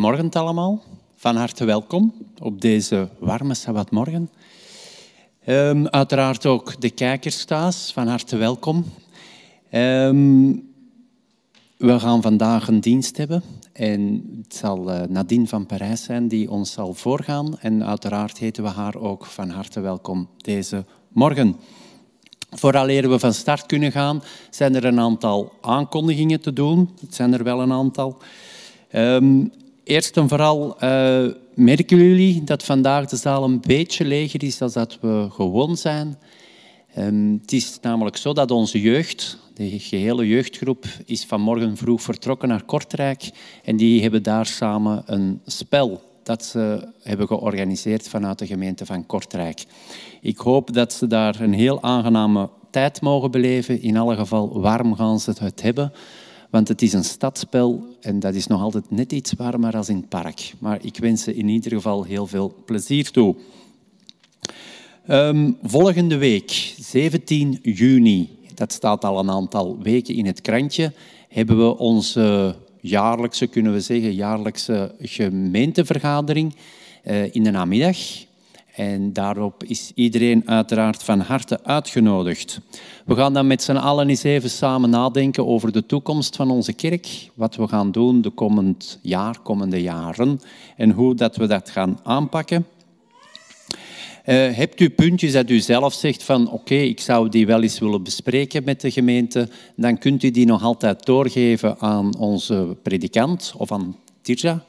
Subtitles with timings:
[0.00, 0.82] Goedemorgen allemaal,
[1.16, 4.30] van harte welkom op deze warme Sabbatmorgen.
[5.46, 8.84] Um, uiteraard ook de kijkers thuis, van harte welkom.
[9.72, 10.68] Um,
[11.76, 16.50] we gaan vandaag een dienst hebben en het zal uh, Nadine van Parijs zijn die
[16.50, 17.58] ons zal voorgaan.
[17.58, 21.56] En uiteraard heten we haar ook van harte welkom deze morgen.
[22.50, 26.90] Vooraleer we van start kunnen gaan, zijn er een aantal aankondigingen te doen.
[27.00, 28.16] Het zijn er wel een aantal.
[28.92, 29.52] Um,
[29.90, 34.70] Eerst en vooral uh, merken jullie dat vandaag de zaal een beetje leger is dan
[34.72, 36.18] dat we gewoon zijn.
[36.98, 42.48] Um, het is namelijk zo dat onze jeugd, de gehele jeugdgroep, is vanmorgen vroeg vertrokken
[42.48, 43.30] naar Kortrijk.
[43.64, 49.06] En die hebben daar samen een spel dat ze hebben georganiseerd vanuit de gemeente van
[49.06, 49.64] Kortrijk.
[50.20, 53.82] Ik hoop dat ze daar een heel aangename tijd mogen beleven.
[53.82, 55.92] In alle geval warm gaan ze het hebben.
[56.50, 59.96] Want het is een stadspel en dat is nog altijd net iets warmer als in
[59.96, 60.52] het park.
[60.58, 63.36] Maar ik wens ze in ieder geval heel veel plezier toe.
[65.08, 70.92] Um, volgende week, 17 juni, dat staat al een aantal weken in het krantje,
[71.28, 76.54] hebben we onze jaarlijkse, kunnen we zeggen, jaarlijkse gemeentevergadering
[77.04, 77.96] uh, in de namiddag.
[78.80, 82.60] En daarop is iedereen uiteraard van harte uitgenodigd.
[83.04, 86.72] We gaan dan met z'n allen eens even samen nadenken over de toekomst van onze
[86.72, 87.30] kerk.
[87.34, 90.40] Wat we gaan doen de komend jaar, komende jaren.
[90.76, 92.66] En hoe dat we dat gaan aanpakken.
[94.26, 97.78] Uh, hebt u puntjes dat u zelf zegt van oké, ik zou die wel eens
[97.78, 103.54] willen bespreken met de gemeente, dan kunt u die nog altijd doorgeven aan onze predikant
[103.56, 104.64] of aan Tirja,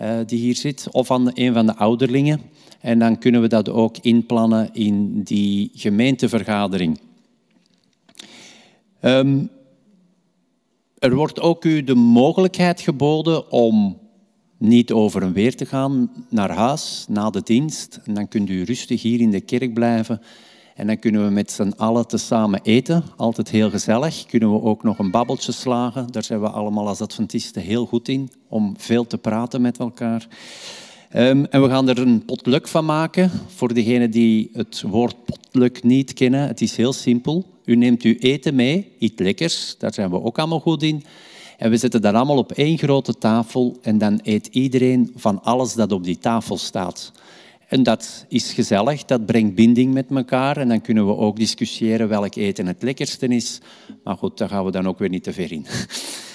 [0.00, 2.40] uh, die hier zit, of aan een van de ouderlingen.
[2.82, 7.00] En dan kunnen we dat ook inplannen in die gemeentevergadering.
[9.00, 9.50] Um,
[10.98, 13.98] er wordt ook u de mogelijkheid geboden om
[14.58, 18.00] niet over en weer te gaan naar huis na de dienst.
[18.04, 20.20] En dan kunt u rustig hier in de kerk blijven.
[20.74, 23.04] En dan kunnen we met z'n allen tezamen eten.
[23.16, 24.26] Altijd heel gezellig.
[24.26, 26.12] Kunnen we ook nog een babbeltje slagen.
[26.12, 28.30] Daar zijn we allemaal als Adventisten heel goed in.
[28.48, 30.26] Om veel te praten met elkaar.
[31.16, 33.30] Um, en we gaan er een potluck van maken.
[33.46, 37.46] Voor degenen die het woord potluck niet kennen, het is heel simpel.
[37.64, 41.04] U neemt uw eten mee, iets lekkers, daar zijn we ook allemaal goed in.
[41.58, 45.74] En we zetten dat allemaal op één grote tafel en dan eet iedereen van alles
[45.74, 47.12] dat op die tafel staat.
[47.68, 52.08] En dat is gezellig, dat brengt binding met elkaar en dan kunnen we ook discussiëren
[52.08, 53.60] welk eten het lekkerste is.
[54.04, 55.66] Maar goed, daar gaan we dan ook weer niet te ver in.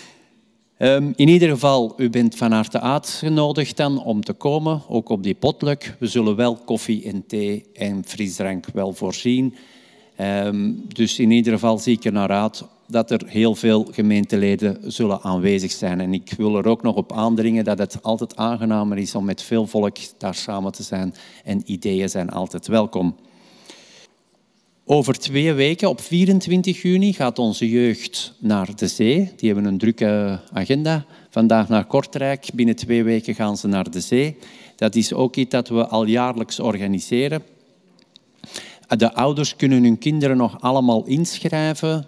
[0.80, 5.24] Um, in ieder geval, u bent van harte uitgenodigd dan om te komen, ook op
[5.24, 5.96] die potluck.
[6.00, 9.56] We zullen wel koffie en thee en frisdrank wel voorzien.
[10.22, 14.92] Um, dus in ieder geval zie ik er naar uit dat er heel veel gemeenteleden
[14.92, 16.02] zullen aanwezig zijn.
[16.02, 19.42] En ik wil er ook nog op aandringen dat het altijd aangenamer is om met
[19.42, 21.14] veel volk daar samen te zijn.
[21.44, 23.16] En ideeën zijn altijd welkom.
[24.90, 29.32] Over twee weken, op 24 juni, gaat onze jeugd naar de zee.
[29.36, 31.06] Die hebben een drukke agenda.
[31.30, 34.38] Vandaag naar Kortrijk, binnen twee weken gaan ze naar de zee.
[34.76, 37.44] Dat is ook iets dat we al jaarlijks organiseren.
[38.88, 42.08] De ouders kunnen hun kinderen nog allemaal inschrijven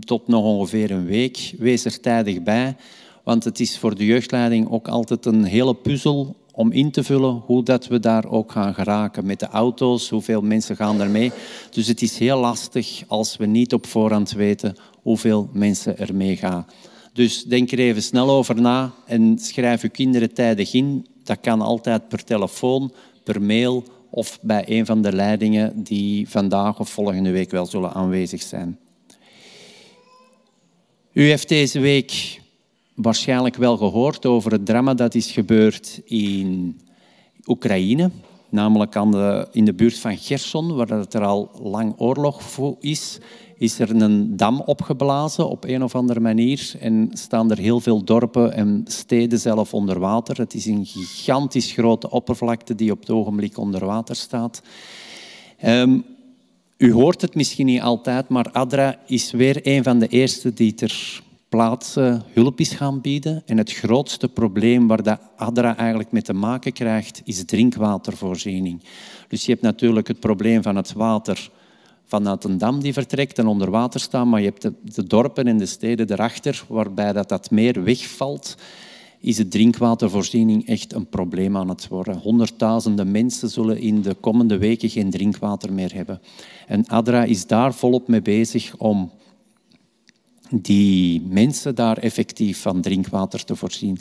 [0.00, 1.54] tot nog ongeveer een week.
[1.58, 2.76] Wees er tijdig bij,
[3.24, 7.42] want het is voor de jeugdleiding ook altijd een hele puzzel om in te vullen
[7.46, 9.26] hoe dat we daar ook gaan geraken.
[9.26, 11.32] Met de auto's, hoeveel mensen gaan er mee.
[11.70, 16.36] Dus het is heel lastig als we niet op voorhand weten hoeveel mensen er mee
[16.36, 16.66] gaan.
[17.12, 21.06] Dus denk er even snel over na en schrijf uw kinderen tijdig in.
[21.24, 22.92] Dat kan altijd per telefoon,
[23.24, 27.92] per mail of bij een van de leidingen die vandaag of volgende week wel zullen
[27.92, 28.78] aanwezig zijn.
[31.12, 32.40] U heeft deze week
[32.96, 36.80] waarschijnlijk wel gehoord over het drama dat is gebeurd in
[37.46, 38.10] Oekraïne,
[38.48, 42.42] namelijk aan de, in de buurt van Gerson, waar het er al lang oorlog
[42.80, 43.18] is
[43.58, 48.04] is er een dam opgeblazen op een of andere manier en staan er heel veel
[48.04, 50.36] dorpen en steden zelf onder water.
[50.36, 54.62] Het is een gigantisch grote oppervlakte die op het ogenblik onder water staat.
[55.64, 56.04] Um,
[56.76, 60.74] u hoort het misschien niet altijd, maar ADRA is weer een van de eerste die
[60.74, 63.42] ter plaatse hulp is gaan bieden.
[63.46, 68.82] En het grootste probleem waar de ADRA eigenlijk mee te maken krijgt, is drinkwatervoorziening.
[69.28, 71.50] Dus je hebt natuurlijk het probleem van het water
[72.04, 75.46] vanuit een dam die vertrekt en onder water staat, maar je hebt de, de dorpen
[75.46, 78.56] en de steden erachter, waarbij dat, dat meer wegvalt,
[79.20, 82.18] is de drinkwatervoorziening echt een probleem aan het worden.
[82.18, 86.20] Honderdduizenden mensen zullen in de komende weken geen drinkwater meer hebben.
[86.66, 89.10] En ADRA is daar volop mee bezig om
[90.50, 93.98] die mensen daar effectief van drinkwater te voorzien.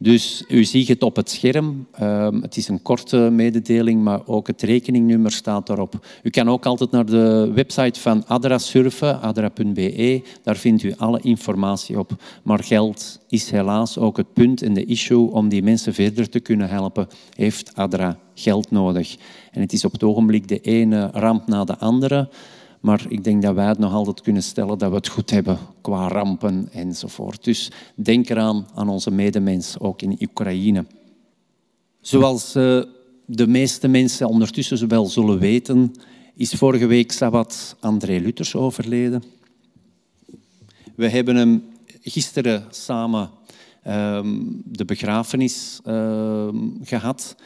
[0.00, 1.86] Dus u ziet het op het scherm.
[1.92, 6.06] Ehm, het is een korte mededeling, maar ook het rekeningnummer staat daarop.
[6.22, 10.22] U kan ook altijd naar de website van Adra surfen, adra.be.
[10.42, 12.22] Daar vindt u alle informatie op.
[12.42, 16.40] Maar geld is helaas ook het punt in de issue om die mensen verder te
[16.40, 17.08] kunnen helpen.
[17.34, 19.16] Heeft Adra geld nodig?
[19.50, 22.28] En het is op het ogenblik de ene ramp na de andere.
[22.80, 25.58] Maar ik denk dat wij het nog altijd kunnen stellen dat we het goed hebben
[25.80, 27.44] qua rampen enzovoort.
[27.44, 30.84] Dus denk eraan aan onze medemens, ook in Oekraïne.
[32.00, 32.82] Zoals eh,
[33.26, 35.92] de meeste mensen ondertussen wel zullen weten,
[36.34, 39.22] is vorige week Sabbat André Luthers overleden.
[40.94, 41.64] We hebben hem
[42.00, 43.30] gisteren samen
[43.82, 47.36] ehm, de begrafenis ehm, gehad.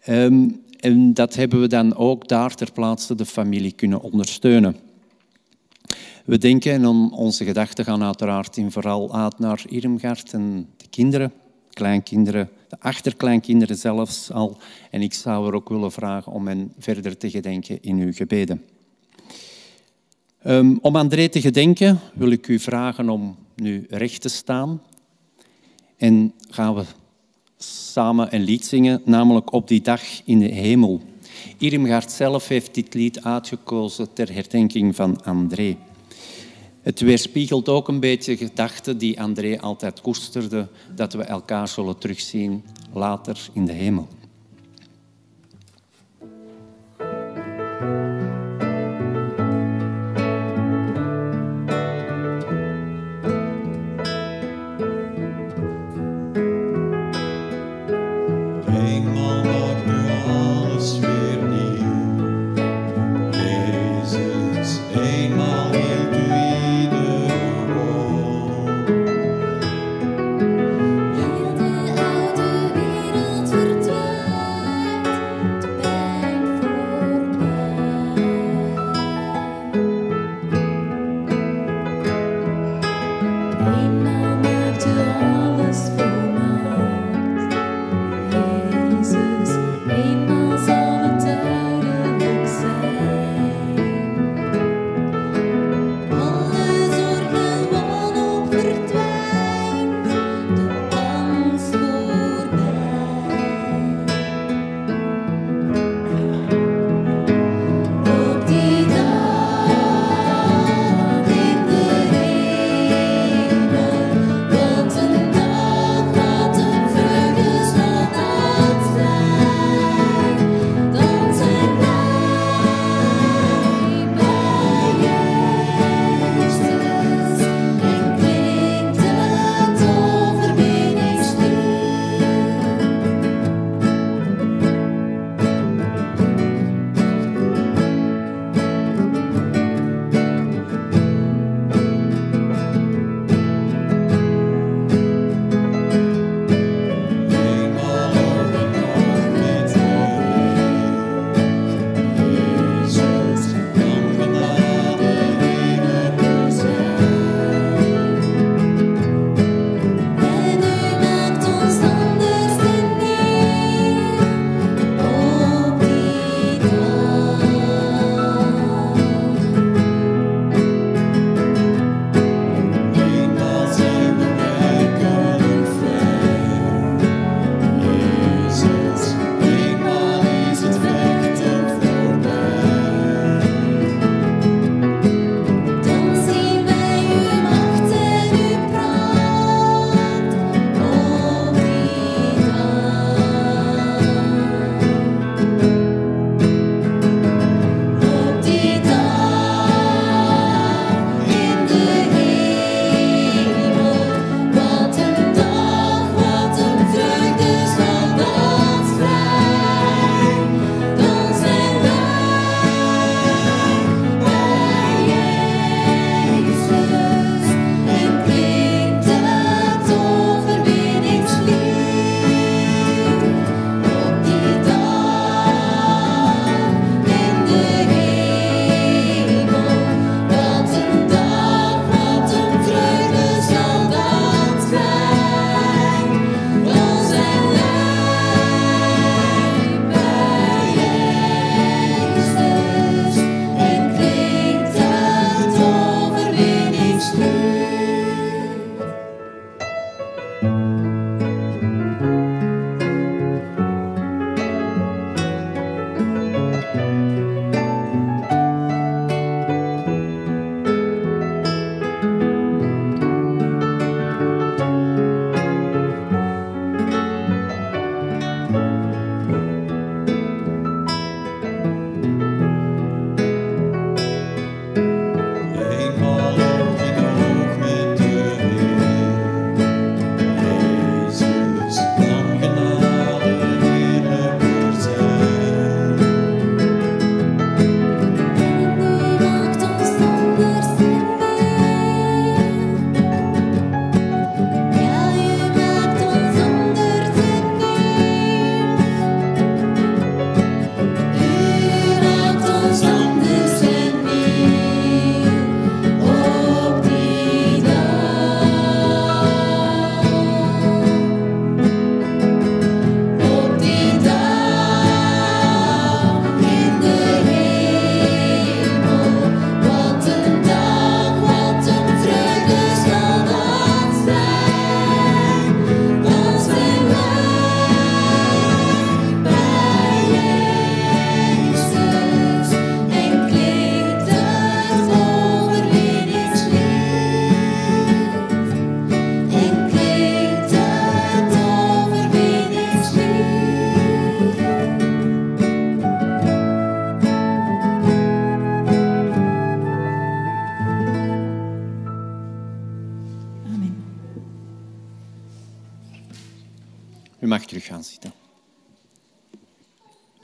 [0.00, 0.48] Ehm,
[0.80, 4.76] en dat hebben we dan ook daar ter plaatse de familie kunnen ondersteunen.
[6.24, 11.32] We denken en onze gedachten gaan uiteraard in vooral uit naar Irmgard en de kinderen,
[11.70, 14.58] kleinkinderen, de achterkleinkinderen zelfs al.
[14.90, 18.62] En ik zou er ook willen vragen om hen verder te gedenken in uw gebeden.
[20.46, 24.82] Um, om André te gedenken wil ik u vragen om nu recht te staan.
[25.96, 26.84] En gaan we
[27.64, 31.00] samen een lied zingen, namelijk Op die dag in de hemel.
[31.58, 35.76] Irmgaard zelf heeft dit lied uitgekozen ter herdenking van André.
[36.82, 42.64] Het weerspiegelt ook een beetje gedachten die André altijd koesterde, dat we elkaar zullen terugzien
[42.92, 44.08] later in de hemel.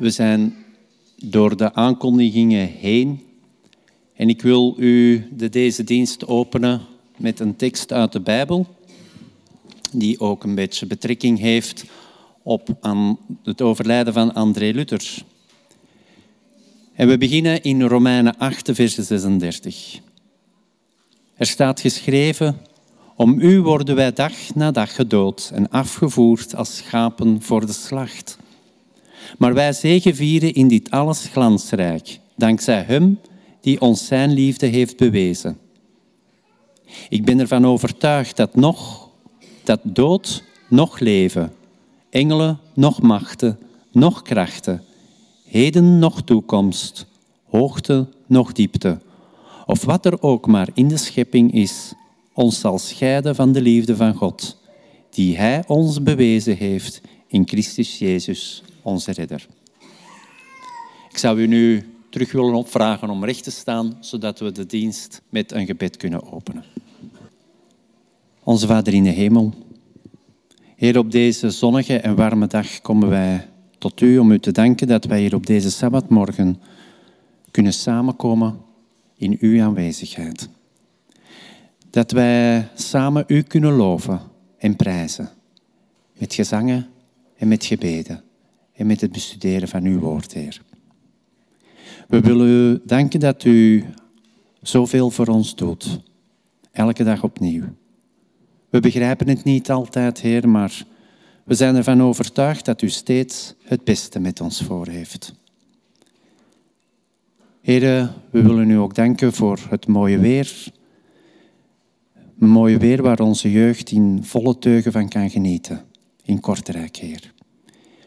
[0.07, 0.55] We zijn
[1.17, 3.21] door de aankondigingen heen
[4.15, 6.81] en ik wil u de, deze dienst openen
[7.17, 8.67] met een tekst uit de Bijbel,
[9.93, 11.85] die ook een beetje betrekking heeft
[12.43, 12.69] op
[13.43, 15.15] het overlijden van André Luther.
[16.93, 20.01] En we beginnen in Romeinen 8, vers 36.
[21.35, 22.59] Er staat geschreven,
[23.17, 28.39] om u worden wij dag na dag gedood en afgevoerd als schapen voor de slacht.
[29.39, 33.19] Maar wij zegevieren in dit alles glansrijk, dankzij Hem
[33.61, 35.59] die ons Zijn liefde heeft bewezen.
[37.09, 39.11] Ik ben ervan overtuigd dat nog,
[39.65, 41.53] dat dood, nog leven,
[42.11, 43.59] engelen, nog machten,
[43.93, 44.83] nog krachten,
[45.45, 47.07] heden nog toekomst,
[47.45, 49.01] hoogte nog diepte,
[49.67, 51.93] of wat er ook maar in de schepping is,
[52.33, 54.57] ons zal scheiden van de liefde van God,
[55.11, 59.47] die Hij ons bewezen heeft in Christus Jezus, onze Redder.
[61.11, 65.23] Ik zou u nu terug willen opvragen om recht te staan, zodat we de dienst
[65.29, 66.65] met een gebed kunnen openen.
[68.43, 69.55] Onze Vader in de hemel,
[70.77, 74.87] Heer, op deze zonnige en warme dag komen wij tot U om U te danken
[74.87, 76.61] dat wij hier op deze Sabbatmorgen
[77.51, 78.61] kunnen samenkomen
[79.17, 80.49] in Uw aanwezigheid.
[81.91, 84.21] Dat wij samen U kunnen loven
[84.59, 85.29] en prijzen.
[86.19, 86.89] Met gezangen
[87.37, 88.26] en met gebeden.
[88.77, 90.63] En met het bestuderen van Uw woord, Heer.
[92.09, 93.85] We willen U danken dat U
[94.63, 96.01] zoveel voor ons doet.
[96.73, 97.65] Elke dag opnieuw.
[98.69, 100.85] We begrijpen het niet altijd, Heer, maar
[101.45, 105.35] we zijn ervan overtuigd dat U steeds het beste met ons voor heeft.
[107.67, 110.73] Heren, we willen u ook danken voor het mooie weer.
[112.39, 115.85] Een mooie weer waar onze jeugd in volle teugen van kan genieten.
[116.23, 117.35] In Kortrijk, Heer.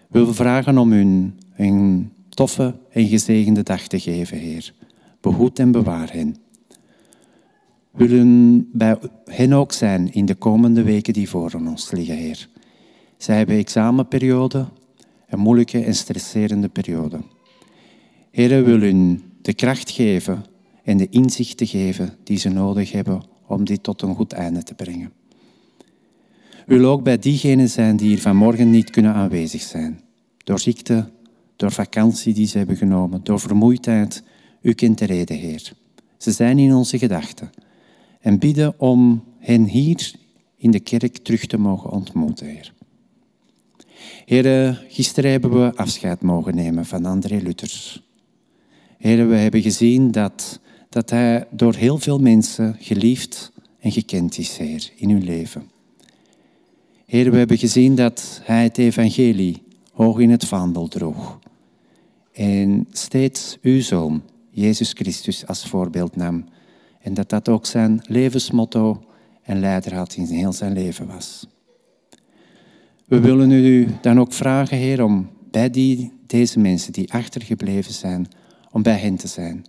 [0.10, 4.74] Willen vragen om u een toffe en gezegende dag te geven, Heer.
[5.22, 6.36] Behoed en bewaar hen.
[7.92, 12.50] Willen bij hen ook zijn in de komende weken die voor ons liggen, Heer.
[13.18, 14.68] Zij hebben examenperiode,
[15.28, 17.20] een moeilijke en stresserende periode.
[18.32, 20.46] Heer, we willen de kracht geven
[20.84, 24.64] en de inzicht te geven die ze nodig hebben om dit tot een goed einde
[24.64, 25.19] te brengen.
[26.70, 30.02] Wil ook bij diegenen zijn die hier vanmorgen niet kunnen aanwezig zijn.
[30.38, 31.10] Door ziekte,
[31.56, 34.24] door vakantie die ze hebben genomen, door vermoeidheid.
[34.62, 35.72] U kent de reden, Heer.
[36.18, 37.50] Ze zijn in onze gedachten
[38.20, 40.12] en bidden om hen hier
[40.58, 42.74] in de kerk terug te mogen ontmoeten, Heer.
[44.26, 48.04] Heer, gisteren hebben we afscheid mogen nemen van André Luthers.
[48.98, 50.60] Heer, we hebben gezien dat,
[50.90, 55.78] dat hij door heel veel mensen geliefd en gekend is, Heer, in uw leven.
[57.10, 59.64] Heer, we hebben gezien dat hij het evangelie
[59.94, 61.40] hoog in het vaandel droeg.
[62.32, 66.46] En steeds uw zoon, Jezus Christus, als voorbeeld nam.
[67.02, 69.04] En dat dat ook zijn levensmotto
[69.42, 71.48] en leidraad in heel zijn leven was.
[73.06, 78.28] We willen u dan ook vragen, Heer, om bij die, deze mensen die achtergebleven zijn,
[78.72, 79.66] om bij hen te zijn.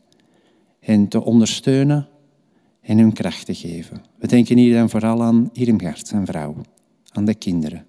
[0.81, 2.09] Hen te ondersteunen
[2.81, 4.03] en hun kracht te geven.
[4.19, 6.55] We denken hier dan vooral aan Irmgard, zijn vrouw,
[7.13, 7.87] aan de kinderen,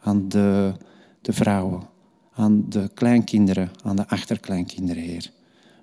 [0.00, 0.74] aan de,
[1.20, 1.88] de vrouwen,
[2.32, 5.30] aan de kleinkinderen, aan de achterkleinkinderen, Heer.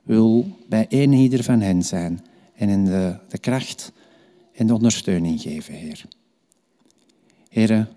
[0.03, 3.91] Wil bij één ieder van hen zijn en hen de, de kracht
[4.53, 6.05] en de ondersteuning geven, Heer.
[7.49, 7.89] Heren,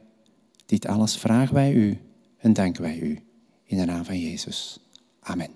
[0.67, 1.99] dit alles vragen wij u
[2.39, 3.21] en danken wij u
[3.65, 4.79] in de naam van Jezus.
[5.21, 5.51] Amen.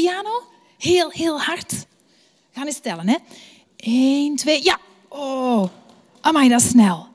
[0.00, 0.42] Piano?
[0.78, 1.86] Heel, heel hard.
[2.52, 3.16] Gaan eens tellen, hè?
[3.76, 4.78] Eén, twee, ja.
[5.08, 5.68] Oh,
[6.20, 7.08] amai, dat is snel.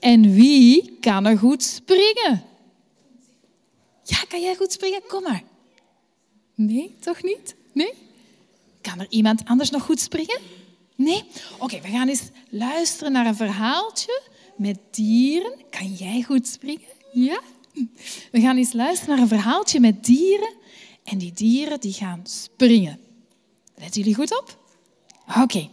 [0.00, 2.44] En wie kan er goed springen?
[4.02, 5.02] Ja, kan jij goed springen?
[5.08, 5.42] Kom maar.
[6.54, 7.54] Nee, toch niet?
[7.72, 7.92] Nee?
[8.80, 10.40] Kan er iemand anders nog goed springen?
[10.96, 11.24] Nee?
[11.58, 14.22] Oké, we gaan eens luisteren naar een verhaaltje
[14.56, 15.52] met dieren.
[15.70, 16.88] Kan jij goed springen?
[17.12, 17.40] Ja?
[18.32, 20.58] We gaan eens luisteren naar een verhaaltje met dieren.
[21.04, 23.00] En die dieren die gaan springen.
[23.74, 24.58] Letten jullie goed op?
[25.42, 25.68] Oké.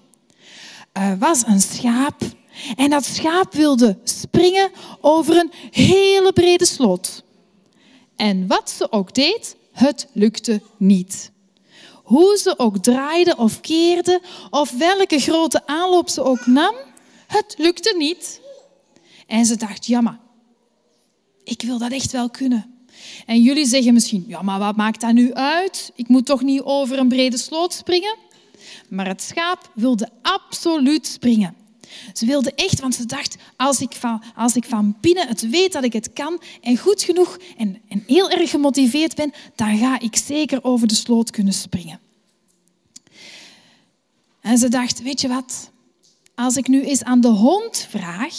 [0.91, 2.21] Er was een schaap.
[2.75, 7.23] En dat schaap wilde springen over een hele brede sloot.
[8.15, 11.31] En wat ze ook deed, het lukte niet.
[12.03, 16.75] Hoe ze ook draaide of keerde, of welke grote aanloop ze ook nam,
[17.27, 18.41] het lukte niet.
[19.27, 20.19] En ze dacht, jammer,
[21.43, 22.76] ik wil dat echt wel kunnen.
[23.25, 25.91] En jullie zeggen misschien, ja, maar wat maakt dat nu uit?
[25.95, 28.15] Ik moet toch niet over een brede sloot springen?
[28.89, 31.55] Maar het schaap wilde absoluut springen.
[32.13, 35.71] Ze wilde echt, want ze dacht, als ik van, als ik van binnen het weet
[35.71, 39.99] dat ik het kan en goed genoeg en, en heel erg gemotiveerd ben, dan ga
[39.99, 41.99] ik zeker over de sloot kunnen springen.
[44.41, 45.71] En ze dacht, weet je wat,
[46.35, 48.35] als ik nu eens aan de hond vraag,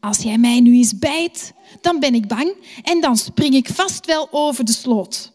[0.00, 4.06] als jij mij nu eens bijt, dan ben ik bang en dan spring ik vast
[4.06, 5.32] wel over de sloot.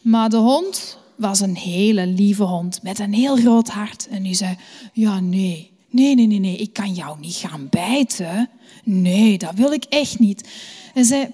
[0.00, 4.08] Maar de hond was een hele lieve hond met een heel groot hart.
[4.08, 4.56] En die zei,
[4.92, 8.50] ja nee, nee, nee, nee, nee, ik kan jou niet gaan bijten.
[8.84, 10.48] Nee, dat wil ik echt niet.
[10.94, 11.32] En zei,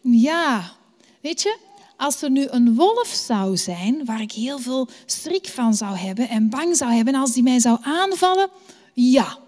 [0.00, 0.72] ja,
[1.20, 1.58] weet je,
[1.96, 6.28] als er nu een wolf zou zijn waar ik heel veel schrik van zou hebben
[6.28, 8.48] en bang zou hebben als die mij zou aanvallen,
[8.94, 9.38] ja,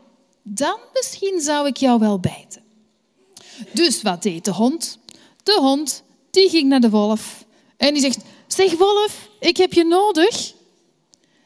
[0.45, 2.63] dan misschien zou ik jou wel bijten.
[3.73, 4.99] Dus wat deed de hond?
[5.43, 7.45] De hond die ging naar de wolf
[7.77, 10.55] en die zegt, zeg wolf, ik heb je nodig.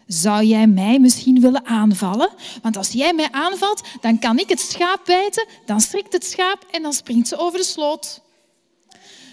[0.07, 2.29] Zou jij mij misschien willen aanvallen?
[2.63, 6.67] Want als jij mij aanvalt, dan kan ik het schaap bijten, dan schrikt het schaap
[6.71, 8.21] en dan springt ze over de sloot.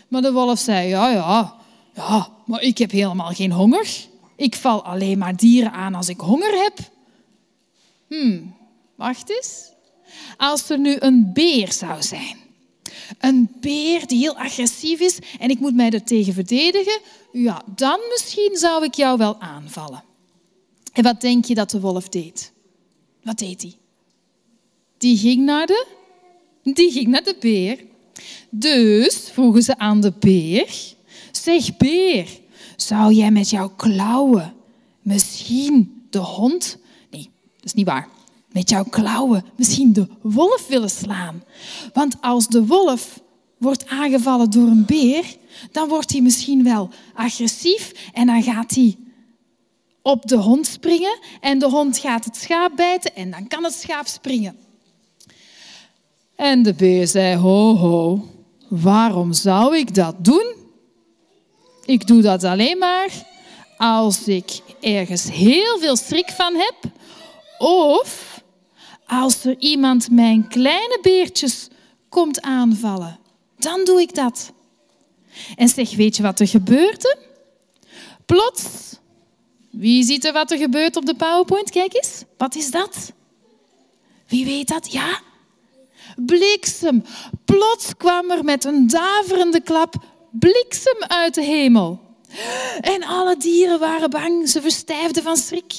[0.07, 1.55] Maar de wolf zei, ja, ja,
[1.93, 3.87] ja, maar ik heb helemaal geen honger.
[4.35, 6.77] Ik val alleen maar dieren aan als ik honger heb.
[8.07, 8.55] Hmm,
[8.95, 9.71] wacht eens.
[10.37, 12.37] Als er nu een beer zou zijn.
[13.19, 16.99] Een beer die heel agressief is en ik moet mij er tegen verdedigen,
[17.31, 20.03] ja, dan misschien zou ik jou wel aanvallen.
[20.93, 22.51] En wat denk je dat de wolf deed?
[23.23, 23.77] Wat deed hij?
[24.97, 25.85] Die ging naar de,
[26.63, 27.85] die ging naar de beer.
[28.49, 30.93] Dus vroegen ze aan de beer,
[31.31, 32.27] zeg beer,
[32.75, 34.53] zou jij met jouw klauwen
[35.01, 36.77] misschien de hond,
[37.11, 38.09] nee, dat is niet waar,
[38.55, 41.43] met jouw klauwen misschien de wolf willen slaan?
[41.93, 43.19] Want als de wolf
[43.57, 45.25] wordt aangevallen door een beer,
[45.71, 48.97] dan wordt hij misschien wel agressief en dan gaat hij
[50.01, 53.73] op de hond springen en de hond gaat het schaap bijten en dan kan het
[53.73, 54.57] schaap springen.
[56.35, 58.25] En de beer zei, ho ho,
[58.69, 60.53] waarom zou ik dat doen?
[61.85, 63.09] Ik doe dat alleen maar
[63.77, 66.75] als ik ergens heel veel schrik van heb
[67.57, 68.34] of
[69.05, 71.67] als er iemand mijn kleine beertjes
[72.09, 73.19] komt aanvallen.
[73.57, 74.53] Dan doe ik dat.
[75.55, 77.17] En zeg, weet je wat er gebeurde?
[78.25, 78.95] Plots
[79.77, 81.69] wie ziet er wat er gebeurt op de PowerPoint?
[81.69, 82.23] Kijk eens.
[82.37, 83.11] Wat is dat?
[84.27, 84.91] Wie weet dat?
[84.91, 85.21] Ja?
[86.15, 87.03] Bliksem.
[87.45, 89.95] Plots kwam er met een daverende klap
[90.31, 91.99] bliksem uit de hemel.
[92.81, 94.49] En alle dieren waren bang.
[94.49, 95.73] Ze verstijfden van schrik.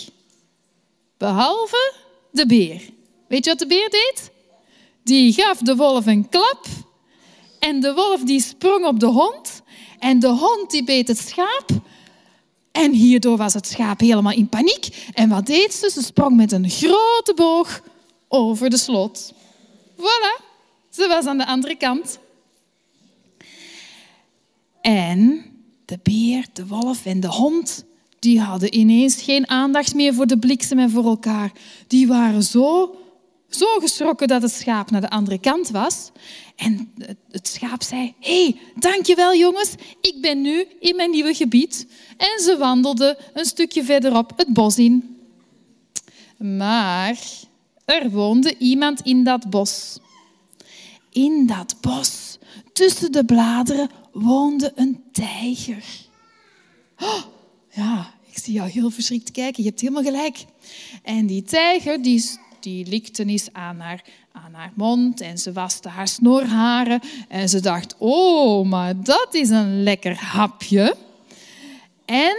[1.19, 1.93] Behalve
[2.31, 2.83] de beer.
[3.29, 4.31] Weet je wat de beer deed?
[5.03, 6.67] Die gaf de wolf een klap.
[7.59, 9.63] En de wolf die sprong op de hond.
[9.99, 11.69] En de hond die beet het schaap.
[12.73, 15.11] En hierdoor was het schaap helemaal in paniek.
[15.15, 15.91] En wat deed ze?
[15.91, 17.83] Ze sprong met een grote boog
[18.29, 19.33] over de slot.
[19.97, 20.45] Voilà,
[20.91, 22.19] ze was aan de andere kant.
[24.81, 25.45] En
[25.85, 27.85] de beer, de wolf en de hond,
[28.19, 31.53] die hadden ineens geen aandacht meer voor de bliksem en voor elkaar.
[31.87, 32.97] Die waren zo,
[33.49, 36.11] zo geschrokken dat het schaap naar de andere kant was.
[36.57, 36.93] En
[37.31, 41.87] het schaap zei, hé, hey, dankjewel jongens, ik ben nu in mijn nieuwe gebied.
[42.17, 45.17] En ze wandelden een stukje verderop het bos in.
[46.39, 47.19] Maar
[47.85, 49.99] er woonde iemand in dat bos.
[51.11, 52.39] In dat bos,
[52.73, 55.85] tussen de bladeren, woonde een tijger.
[56.99, 57.23] Oh,
[57.71, 59.63] ja, ik zie jou heel verschrikt kijken.
[59.63, 60.45] Je hebt helemaal gelijk.
[61.03, 62.31] En die tijger die,
[62.67, 67.01] die likte eens aan haar, aan haar mond en ze waste haar snorharen.
[67.29, 70.97] En ze dacht, oh, maar dat is een lekker hapje.
[72.05, 72.37] En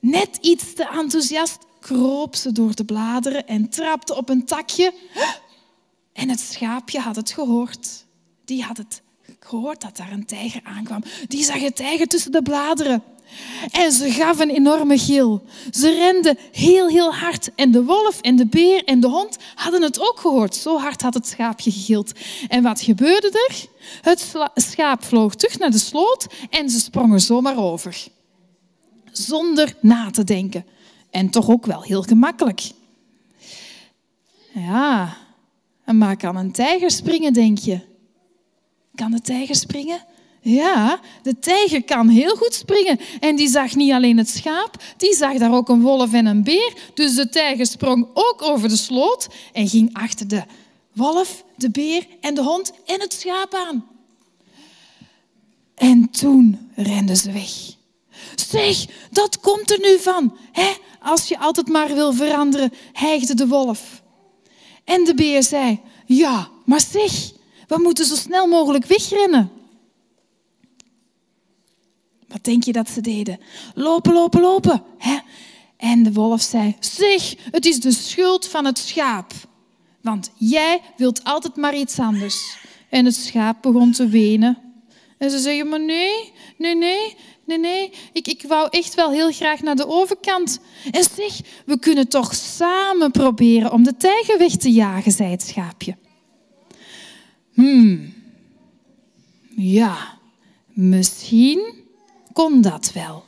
[0.00, 4.92] net iets te enthousiast kroop ze door de bladeren en trapte op een takje.
[6.12, 8.04] En het schaapje had het gehoord.
[8.44, 9.02] Die had het
[9.40, 11.02] gehoord dat daar een tijger aankwam.
[11.28, 13.02] Die zag een tijger tussen de bladeren.
[13.70, 15.42] En ze gaf een enorme gil.
[15.70, 17.50] Ze renden heel, heel hard.
[17.54, 20.54] En de wolf en de beer en de hond hadden het ook gehoord.
[20.54, 22.12] Zo hard had het schaapje gegild.
[22.48, 23.66] En wat gebeurde er?
[24.02, 28.06] Het schaap vloog terug naar de sloot en ze sprongen zomaar over.
[29.12, 30.66] Zonder na te denken.
[31.10, 32.70] En toch ook wel heel gemakkelijk.
[34.52, 35.16] Ja,
[35.84, 37.80] maar kan een tijger springen, denk je?
[38.94, 40.00] Kan de tijger springen?
[40.48, 43.00] Ja, de tijger kan heel goed springen.
[43.20, 46.42] En die zag niet alleen het schaap, die zag daar ook een wolf en een
[46.42, 46.72] beer.
[46.94, 50.42] Dus de tijger sprong ook over de sloot en ging achter de
[50.92, 53.86] wolf, de beer en de hond en het schaap aan.
[55.74, 57.50] En toen renden ze weg.
[58.34, 60.36] Zeg, dat komt er nu van.
[60.52, 60.72] Hè?
[61.00, 64.02] Als je altijd maar wil veranderen, hijgde de wolf.
[64.84, 67.12] En de beer zei, ja, maar zeg,
[67.66, 69.57] we moeten zo snel mogelijk wegrennen.
[72.28, 73.40] Wat denk je dat ze deden?
[73.74, 74.82] Lopen, lopen, lopen.
[74.98, 75.18] Hè?
[75.76, 79.32] En de wolf zei, zeg, het is de schuld van het schaap.
[80.00, 82.56] Want jij wilt altijd maar iets anders.
[82.88, 84.58] En het schaap begon te wenen.
[85.18, 87.92] En ze zeggen, maar nee, nee, nee, nee, nee.
[88.12, 90.60] Ik, ik wou echt wel heel graag naar de overkant.
[90.90, 95.42] En zeg, we kunnen toch samen proberen om de tijger weg te jagen, zei het
[95.42, 95.96] schaapje.
[97.52, 98.14] Hmm,
[99.56, 100.18] ja,
[100.72, 101.86] misschien
[102.38, 103.24] kon dat wel,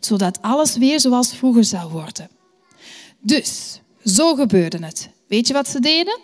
[0.00, 2.28] zodat alles weer zoals vroeger zou worden.
[3.20, 5.10] Dus, zo gebeurde het.
[5.26, 6.18] Weet je wat ze deden?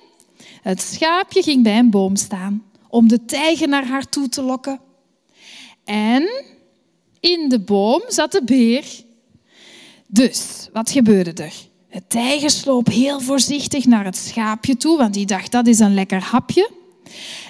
[0.63, 4.81] Het schaapje ging bij een boom staan om de tijger naar haar toe te lokken.
[5.85, 6.45] En
[7.21, 8.85] in de boom zat de beer.
[10.07, 11.55] Dus, wat gebeurde er?
[11.89, 15.95] Het tijger sloop heel voorzichtig naar het schaapje toe, want die dacht dat is een
[15.95, 16.71] lekker hapje.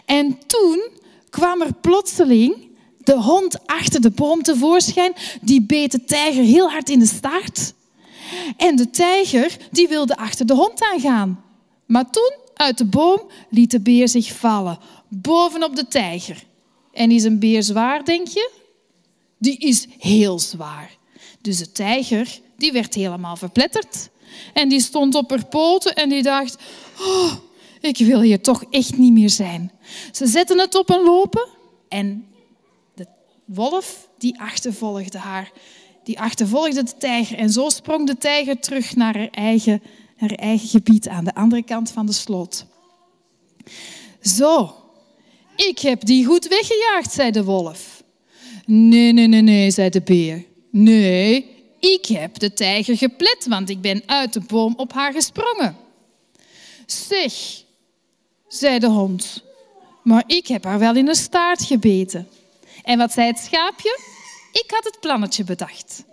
[0.04, 0.88] En toen
[1.30, 2.65] kwam er plotseling
[3.06, 5.12] de hond achter de boom tevoorschijn.
[5.40, 7.74] Die beet de tijger heel hard in de staart.
[8.56, 11.44] En de tijger die wilde achter de hond aangaan.
[11.86, 14.78] Maar toen, uit de boom, liet de beer zich vallen.
[15.08, 16.44] Bovenop de tijger.
[16.92, 18.50] En is een beer zwaar, denk je?
[19.38, 20.96] Die is heel zwaar.
[21.40, 24.08] Dus de tijger die werd helemaal verpletterd.
[24.52, 26.56] En die stond op haar poten en die dacht...
[27.00, 27.32] Oh,
[27.80, 29.72] ik wil hier toch echt niet meer zijn.
[30.12, 31.48] Ze zetten het op een lopen
[31.88, 32.26] en
[33.46, 35.52] wolf die achtervolgde haar.
[36.04, 39.82] Die achtervolgde de tijger en zo sprong de tijger terug naar haar eigen,
[40.16, 42.66] haar eigen gebied aan de andere kant van de sloot.
[44.22, 44.74] Zo,
[45.56, 48.02] ik heb die goed weggejaagd, zei de wolf.
[48.66, 50.44] Nee, nee, nee, nee, zei de beer.
[50.70, 55.76] Nee, ik heb de tijger geplet, want ik ben uit de boom op haar gesprongen.
[56.86, 57.62] Zeg,
[58.48, 59.42] zei de hond,
[60.02, 62.28] maar ik heb haar wel in de staart gebeten.
[62.86, 63.98] En wat zei het schaapje?
[64.52, 66.04] Ik had het plannetje bedacht.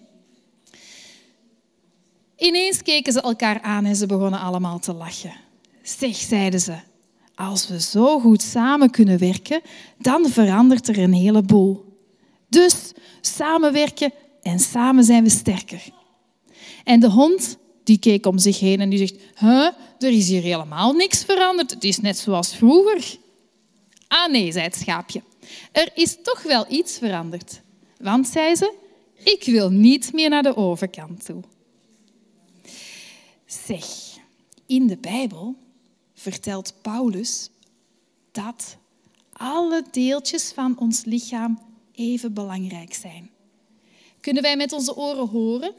[2.37, 5.33] Ineens keken ze elkaar aan en ze begonnen allemaal te lachen.
[5.81, 6.75] Zeg, zeiden ze,
[7.35, 9.61] als we zo goed samen kunnen werken,
[9.97, 11.85] dan verandert er een heleboel.
[12.49, 15.83] Dus samenwerken en samen zijn we sterker.
[16.83, 20.41] En de hond die keek om zich heen en die zegt, huh, er is hier
[20.41, 21.71] helemaal niks veranderd.
[21.71, 23.17] Het is net zoals vroeger.
[24.07, 25.21] Ah nee, zei het schaapje.
[25.71, 27.61] Er is toch wel iets veranderd.
[27.99, 28.73] Want, zei ze,
[29.23, 31.41] ik wil niet meer naar de overkant toe.
[33.45, 33.85] Zeg,
[34.65, 35.55] in de Bijbel
[36.13, 37.49] vertelt Paulus
[38.31, 38.77] dat
[39.33, 41.59] alle deeltjes van ons lichaam
[41.91, 43.29] even belangrijk zijn.
[44.19, 45.73] Kunnen wij met onze oren horen?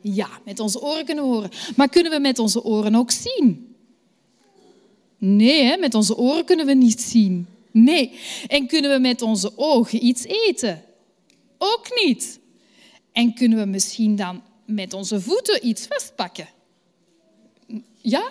[0.00, 1.50] Ja, met onze oren kunnen we horen.
[1.76, 3.74] Maar kunnen we met onze oren ook zien?
[5.18, 7.46] Nee, met onze oren kunnen we niet zien.
[7.72, 8.12] Nee.
[8.46, 10.82] En kunnen we met onze ogen iets eten?
[11.58, 12.40] Ook niet.
[13.12, 16.48] En kunnen we misschien dan met onze voeten iets vastpakken?
[18.00, 18.28] Ja?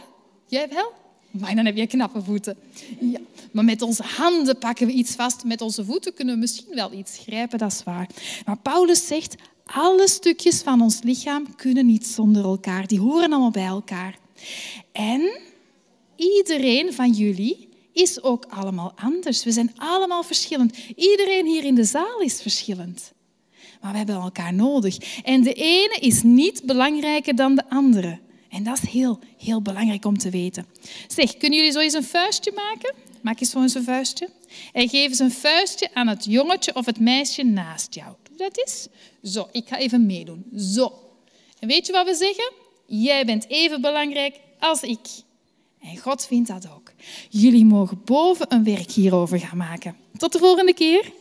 [0.47, 0.91] Jij wel?
[1.31, 2.57] Maar dan heb je knappe voeten.
[2.99, 3.19] Ja.
[3.51, 5.43] Maar met onze handen pakken we iets vast.
[5.43, 8.09] Met onze voeten kunnen we misschien wel iets grijpen, dat is waar.
[8.45, 12.87] Maar Paulus zegt, alle stukjes van ons lichaam kunnen niet zonder elkaar.
[12.87, 14.17] Die horen allemaal bij elkaar.
[14.91, 15.39] En
[16.15, 19.43] iedereen van jullie is ook allemaal anders.
[19.43, 20.77] We zijn allemaal verschillend.
[20.95, 23.13] Iedereen hier in de zaal is verschillend.
[23.81, 25.21] Maar we hebben elkaar nodig.
[25.23, 28.19] En de ene is niet belangrijker dan de andere.
[28.49, 30.65] En dat is heel, heel belangrijk om te weten.
[31.07, 32.93] Zeg, kunnen jullie zo eens een vuistje maken?
[33.21, 34.29] Maak eens zo een vuistje.
[34.73, 38.15] En geef eens een vuistje aan het jongetje of het meisje naast jou.
[38.23, 38.87] Doe dat eens.
[39.23, 40.45] Zo, ik ga even meedoen.
[40.55, 40.93] Zo.
[41.59, 42.51] En weet je wat we zeggen?
[42.85, 45.07] Jij bent even belangrijk als ik.
[45.79, 46.80] En God vindt dat ook.
[47.29, 49.95] Jullie mogen boven een werk hierover gaan maken.
[50.17, 51.11] Tot de volgende keer.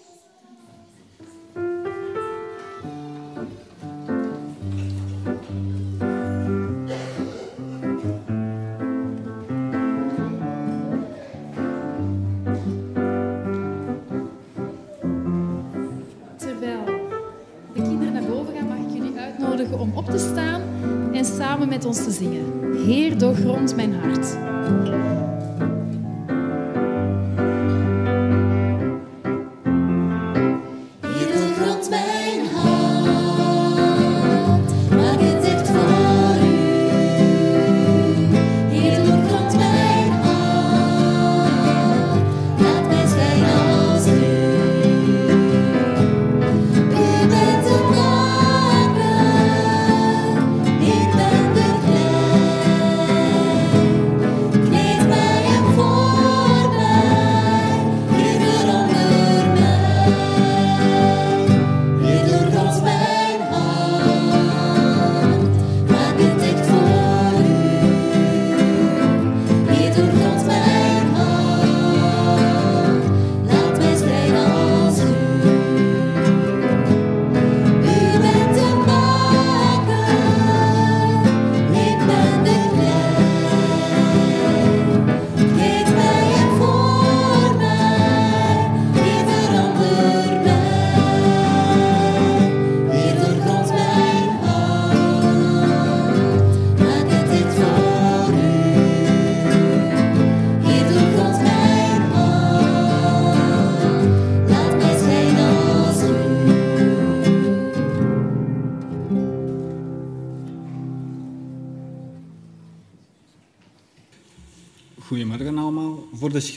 [16.36, 16.84] Terwijl
[17.74, 20.62] de kinderen naar boven gaan, mag ik jullie uitnodigen om op te staan
[21.12, 22.74] en samen met ons te zingen.
[22.86, 24.36] Heer, doorgrond mijn hart.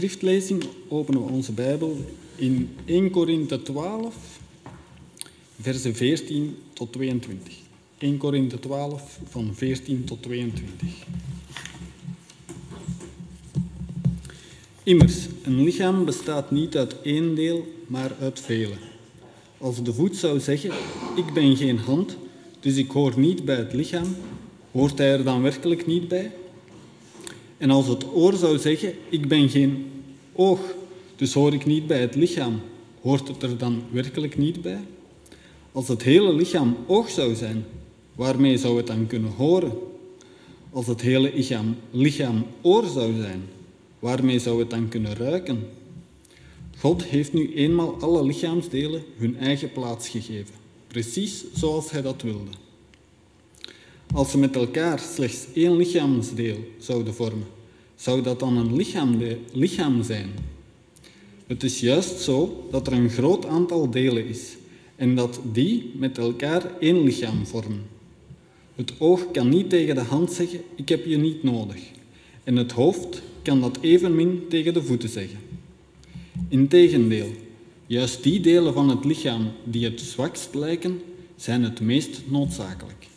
[0.04, 1.98] Schriftlezing openen we onze Bijbel
[2.36, 4.16] in 1 Korinthe 12,
[5.60, 7.54] versen 14 tot 22.
[7.98, 10.88] 1 Korinthe 12, van 14 tot 22.
[14.84, 18.76] Immers, een lichaam bestaat niet uit één deel, maar uit vele.
[19.58, 20.72] Als de voet zou zeggen,
[21.16, 22.18] ik ben geen hand,
[22.60, 24.16] dus ik hoor niet bij het lichaam,
[24.72, 26.32] hoort hij er dan werkelijk niet bij?
[27.58, 29.92] En als het oor zou zeggen, ik ben geen
[30.36, 30.60] oog,
[31.16, 32.62] dus hoor ik niet bij het lichaam,
[33.02, 34.84] hoort het er dan werkelijk niet bij?
[35.72, 37.66] Als het hele lichaam oog zou zijn,
[38.16, 39.72] waarmee zou het dan kunnen horen?
[40.70, 43.42] Als het hele lichaam, lichaam oor zou zijn,
[44.00, 45.68] waarmee zou het dan kunnen ruiken?
[46.78, 50.56] God heeft nu eenmaal alle lichaamsdelen hun eigen plaats gegeven,
[50.88, 52.52] precies zoals Hij dat wilde.
[54.14, 57.48] Als ze met elkaar slechts één lichaamsdeel zouden vormen,
[58.04, 60.30] zou dat dan een lichaamde- lichaam zijn?
[61.48, 64.56] Het is juist zo dat er een groot aantal delen is
[64.96, 67.82] en dat die met elkaar één lichaam vormen.
[68.76, 71.82] Het oog kan niet tegen de hand zeggen, ik heb je niet nodig.
[72.44, 75.40] En het hoofd kan dat evenmin tegen de voeten zeggen.
[76.50, 77.32] Integendeel,
[77.88, 81.02] juist die delen van het lichaam die het zwakst lijken,
[81.36, 83.08] zijn het meest noodzakelijk.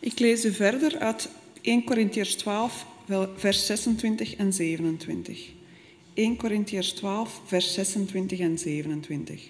[0.00, 1.28] Ik lees u verder uit
[1.60, 2.93] 1 Corinthiërs 12, wel-
[3.36, 5.52] vers 26 en 27.
[6.14, 9.40] 1 Corinthiërs 12, vers 26 en 27.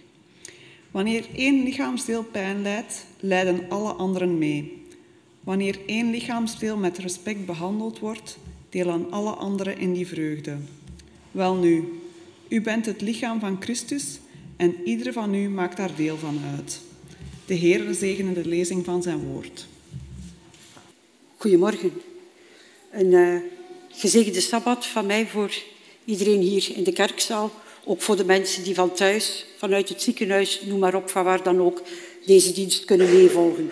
[0.91, 4.83] Wanneer één lichaamsdeel pijn lijdt, lijden alle anderen mee.
[5.41, 8.39] Wanneer één lichaamsdeel met respect behandeld wordt,
[8.69, 10.57] delen alle anderen in die vreugde.
[11.31, 11.85] Welnu,
[12.49, 14.19] u bent het lichaam van Christus
[14.57, 16.81] en ieder van u maakt daar deel van uit.
[17.47, 19.67] De Heer zegene de lezing van zijn woord.
[21.37, 21.93] Goedemorgen.
[22.95, 23.37] Een uh,
[23.93, 25.51] gezegende sabbat van mij voor
[26.05, 27.53] iedereen hier in de kerkzaal.
[27.85, 31.43] Ook voor de mensen die van thuis, vanuit het ziekenhuis, noem maar op, van waar
[31.43, 31.83] dan ook,
[32.27, 33.71] deze dienst kunnen meevolgen.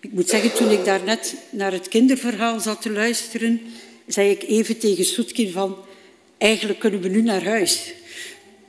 [0.00, 3.60] Ik moet zeggen, toen ik daarnet naar het kinderverhaal zat te luisteren,
[4.06, 5.76] zei ik even tegen Soetkin van,
[6.38, 7.94] eigenlijk kunnen we nu naar huis.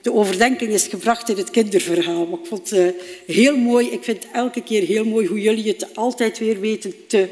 [0.02, 2.26] De overdenking is gebracht in het kinderverhaal.
[2.26, 3.02] Maar ik vond het uh,
[3.36, 3.90] heel mooi.
[3.90, 7.28] Ik vind elke keer heel mooi hoe jullie het altijd weer weten te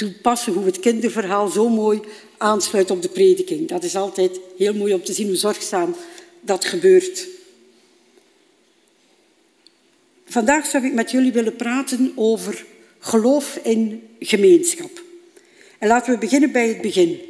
[0.00, 0.52] toepassen.
[0.52, 2.00] Hoe het kinderverhaal zo mooi
[2.38, 3.68] aansluit op de prediking.
[3.68, 5.94] Dat is altijd heel mooi om te zien hoe zorgzaam
[6.40, 7.26] dat gebeurt.
[10.26, 12.64] Vandaag zou ik met jullie willen praten over
[12.98, 15.02] geloof in gemeenschap.
[15.78, 17.20] En laten we beginnen bij het begin.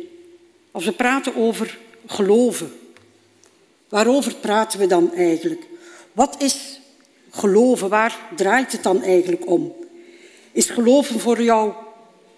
[0.71, 2.73] Als we praten over geloven,
[3.89, 5.63] waarover praten we dan eigenlijk?
[6.13, 6.81] Wat is
[7.31, 7.89] geloven?
[7.89, 9.75] Waar draait het dan eigenlijk om?
[10.53, 11.73] Is geloven voor jou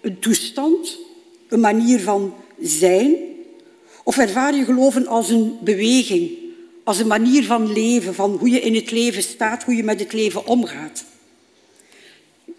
[0.03, 0.97] een toestand,
[1.47, 3.15] een manier van zijn?
[4.03, 6.31] Of ervaar je geloven als een beweging,
[6.83, 9.99] als een manier van leven, van hoe je in het leven staat, hoe je met
[9.99, 11.05] het leven omgaat?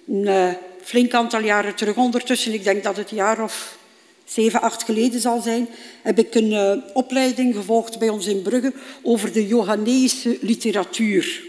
[0.07, 0.49] Een eh,
[0.83, 3.79] flink aantal jaren terug ondertussen, ik denk dat het een jaar of
[4.25, 5.69] zeven, acht geleden zal zijn,
[6.03, 8.73] heb ik een eh, opleiding gevolgd bij ons in Brugge
[9.03, 11.43] over de Johanneese literatuur.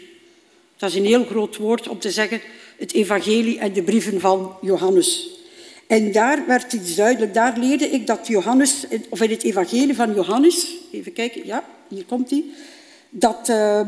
[0.78, 2.42] Dat is een heel groot woord om te zeggen
[2.78, 5.35] het evangelie en de brieven van Johannes.
[5.88, 7.34] En daar werd iets duidelijk.
[7.34, 12.06] Daar leerde ik dat Johannes, of in het evangelie van Johannes, even kijken, ja, hier
[12.06, 12.44] komt hij,
[13.10, 13.82] dat eh,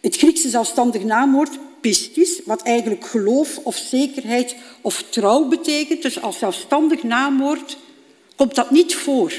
[0.00, 6.38] het Griekse zelfstandig naamwoord pistis, wat eigenlijk geloof of zekerheid of trouw betekent, dus als
[6.38, 7.76] zelfstandig naamwoord,
[8.36, 9.32] komt dat niet voor.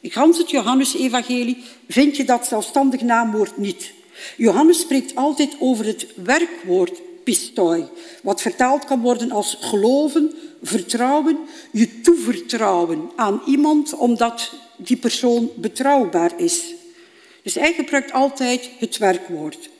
[0.00, 3.92] In gans het Johannes-evangelie vind je dat zelfstandig naamwoord niet.
[4.36, 7.84] Johannes spreekt altijd over het werkwoord pistoi,
[8.22, 11.38] wat vertaald kan worden als geloven, vertrouwen,
[11.72, 16.74] je toevertrouwen aan iemand omdat die persoon betrouwbaar is.
[17.42, 19.70] Dus hij gebruikt altijd het werkwoord.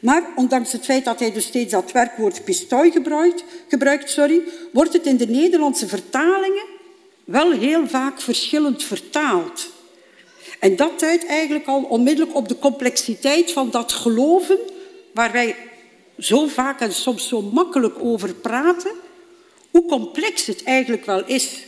[0.00, 4.42] Maar ondanks het feit dat hij dus steeds dat werkwoord pistoi gebruikt, gebruikt sorry,
[4.72, 6.64] wordt het in de Nederlandse vertalingen
[7.24, 9.68] wel heel vaak verschillend vertaald.
[10.60, 14.58] En dat duidt eigenlijk al onmiddellijk op de complexiteit van dat geloven,
[15.12, 15.56] waar wij
[16.20, 18.92] zo vaak en soms zo makkelijk over praten,
[19.70, 21.64] hoe complex het eigenlijk wel is.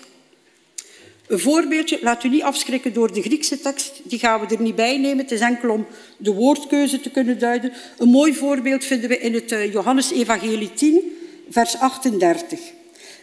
[1.26, 4.74] Een voorbeeldje, laat u niet afschrikken door de Griekse tekst, die gaan we er niet
[4.74, 5.18] bij nemen.
[5.18, 5.86] Het is enkel om
[6.16, 7.72] de woordkeuze te kunnen duiden.
[7.98, 11.16] Een mooi voorbeeld vinden we in het eh, Johannes-evangelie 10,
[11.50, 12.60] vers 38.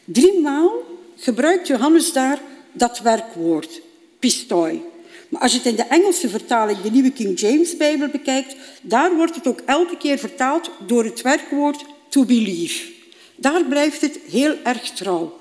[0.06, 0.72] Driemaal
[1.16, 3.82] gebruikt Johannes daar dat werkwoord,
[4.20, 4.82] pistoi.
[5.30, 9.16] Maar als je het in de Engelse vertaling, de nieuwe King James Bijbel, bekijkt, daar
[9.16, 12.92] wordt het ook elke keer vertaald door het werkwoord to believe.
[13.36, 15.38] Daar blijft het heel erg trouw.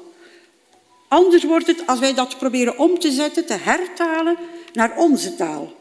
[1.08, 4.36] Anders wordt het als wij dat proberen om te zetten, te hertalen
[4.72, 5.76] naar onze taal.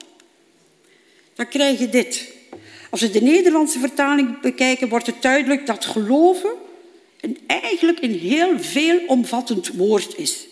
[1.36, 2.36] Dan krijg je dit.
[2.90, 6.52] Als we de Nederlandse vertaling bekijken, wordt het duidelijk dat geloven
[7.22, 10.48] een, eigenlijk een heel veelomvattend woord is.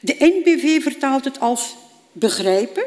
[0.00, 1.76] De NBV vertaalt het als
[2.12, 2.84] begrijpen.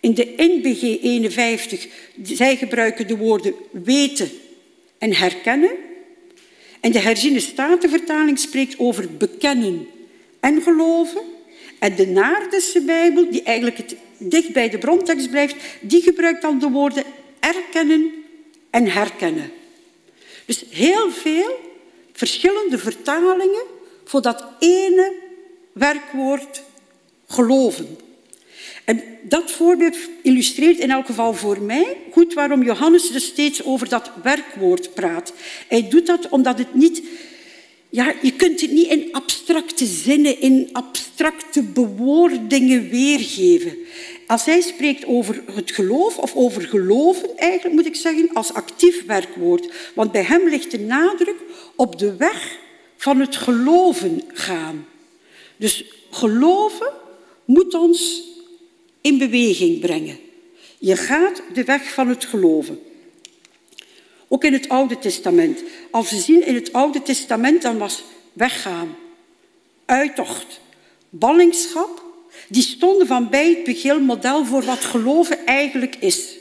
[0.00, 1.86] In de NBG 51,
[2.22, 4.30] zij gebruiken de woorden weten
[4.98, 5.70] en herkennen.
[6.80, 9.88] En de herziene statenvertaling spreekt over bekennen
[10.40, 11.22] en geloven.
[11.78, 16.58] En de Naardense Bijbel, die eigenlijk het dicht bij de brontekst blijft, die gebruikt dan
[16.58, 17.04] de woorden
[17.40, 18.12] erkennen
[18.70, 19.52] en herkennen.
[20.44, 21.58] Dus heel veel
[22.12, 23.62] verschillende vertalingen
[24.04, 25.12] voor dat ene
[25.72, 26.62] werkwoord
[27.26, 27.96] geloven.
[29.22, 34.10] Dat voorbeeld illustreert in elk geval voor mij goed waarom Johannes er steeds over dat
[34.22, 35.32] werkwoord praat.
[35.68, 37.02] Hij doet dat omdat het niet...
[37.92, 43.76] Ja, je kunt het niet in abstracte zinnen, in abstracte bewoordingen weergeven.
[44.26, 49.06] Als hij spreekt over het geloof, of over geloven eigenlijk moet ik zeggen, als actief
[49.06, 49.68] werkwoord.
[49.94, 51.36] Want bij hem ligt de nadruk
[51.76, 52.58] op de weg
[52.96, 54.86] van het geloven gaan.
[55.56, 56.92] Dus geloven
[57.44, 58.22] moet ons
[59.00, 60.18] in beweging brengen.
[60.78, 62.80] Je gaat de weg van het geloven.
[64.28, 65.62] Ook in het Oude Testament.
[65.90, 68.96] Als we zien in het Oude Testament, dan was weggaan,
[69.84, 70.60] uittocht,
[71.08, 72.04] ballingschap,
[72.48, 76.36] die stonden van bij het begin model voor wat geloven eigenlijk is.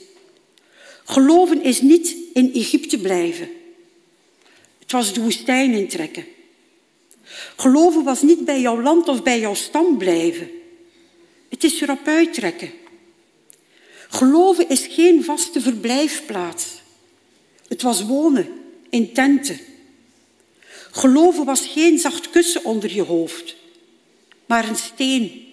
[1.03, 3.49] Geloven is niet in Egypte blijven.
[4.79, 6.25] Het was de woestijn intrekken.
[7.55, 10.49] Geloven was niet bij jouw land of bij jouw stam blijven.
[11.49, 12.71] Het is erop uittrekken.
[14.09, 16.65] Geloven is geen vaste verblijfplaats.
[17.67, 18.47] Het was wonen
[18.89, 19.59] in tenten.
[20.91, 23.55] Geloven was geen zacht kussen onder je hoofd,
[24.45, 25.47] maar een steen.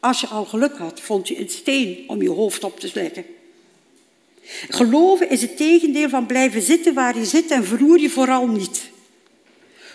[0.00, 3.24] Als je al geluk had, vond je een steen om je hoofd op te leggen.
[4.68, 8.90] Geloven is het tegendeel van blijven zitten waar je zit en verroer je vooral niet.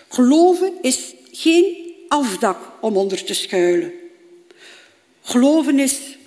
[0.08, 3.99] Geloven is geen afdak om onder te schuilen.
[5.22, 6.18] Geloven is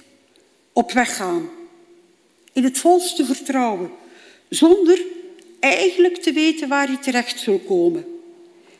[0.74, 1.50] op weg gaan.
[2.54, 3.92] In het volste vertrouwen.
[4.50, 5.02] Zonder
[5.60, 8.06] eigenlijk te weten waar je terecht zult komen.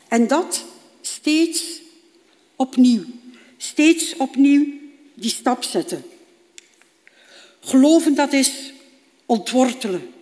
[0.08, 0.64] En dat
[1.00, 1.80] steeds
[2.56, 3.04] opnieuw.
[3.56, 4.66] Steeds opnieuw
[5.14, 6.04] die stap zetten.
[7.60, 8.72] Geloven dat is
[9.26, 10.12] ontwortelen.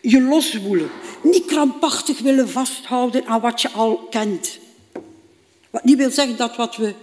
[0.00, 0.90] Je loswoelen.
[1.22, 4.58] Niet krampachtig willen vasthouden aan wat je al kent.
[5.70, 6.94] Wat niet wil zeggen dat wat we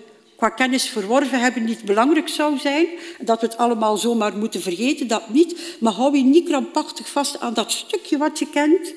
[0.43, 2.87] qua kennis verworven hebben niet belangrijk zou zijn.
[3.19, 5.77] Dat we het allemaal zomaar moeten vergeten, dat niet.
[5.79, 8.93] Maar hou je niet krampachtig vast aan dat stukje wat je kent.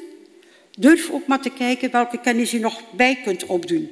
[0.79, 3.91] Durf ook maar te kijken welke kennis je nog bij kunt opdoen.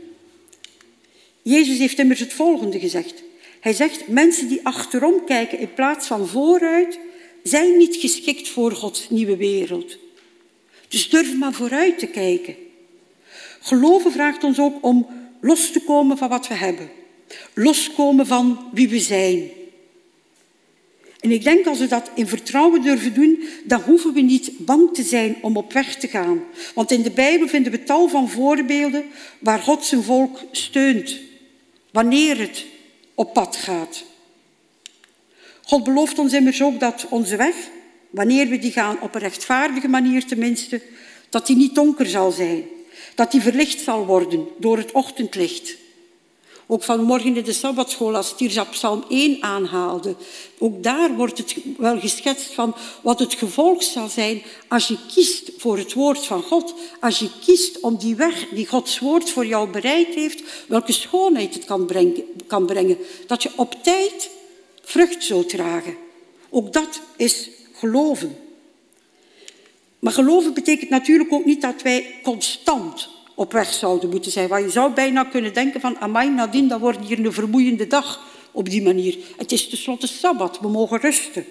[1.42, 3.22] Jezus heeft immers het volgende gezegd.
[3.60, 6.98] Hij zegt, mensen die achterom kijken in plaats van vooruit,
[7.42, 9.98] zijn niet geschikt voor Gods nieuwe wereld.
[10.88, 12.56] Dus durf maar vooruit te kijken.
[13.60, 15.06] Geloven vraagt ons ook om
[15.40, 17.02] los te komen van wat we hebben.
[17.54, 19.50] Loskomen van wie we zijn.
[21.24, 24.94] En ik denk als we dat in vertrouwen durven doen, dan hoeven we niet bang
[24.94, 26.42] te zijn om op weg te gaan.
[26.74, 29.04] Want in de Bijbel vinden we tal van voorbeelden
[29.38, 31.18] waar God zijn volk steunt,
[31.90, 32.64] wanneer het
[33.14, 34.04] op pad gaat.
[35.62, 37.54] God belooft ons immers ook dat onze weg,
[38.10, 40.82] wanneer we die gaan op een rechtvaardige manier tenminste,
[41.30, 42.64] dat die niet donker zal zijn.
[43.14, 45.76] Dat die verlicht zal worden door het ochtendlicht.
[46.66, 50.14] Ook vanmorgen in de Sabbatschool, als Tirza Psalm 1 aanhaalde,
[50.58, 55.50] ook daar wordt het wel geschetst van wat het gevolg zal zijn als je kiest
[55.58, 56.74] voor het woord van God.
[57.00, 61.54] Als je kiest om die weg die Gods woord voor jou bereid heeft, welke schoonheid
[61.54, 62.22] het kan brengen.
[62.46, 62.98] Kan brengen.
[63.26, 64.30] Dat je op tijd
[64.82, 65.96] vrucht zult dragen.
[66.50, 68.36] Ook dat is geloven.
[69.98, 74.48] Maar geloven betekent natuurlijk ook niet dat wij constant op weg zouden moeten zijn.
[74.48, 78.20] Want je zou bijna kunnen denken van, amai, nadien, dat wordt hier een vermoeiende dag
[78.52, 79.16] op die manier.
[79.36, 81.44] Het is tenslotte Sabbat, we mogen rusten.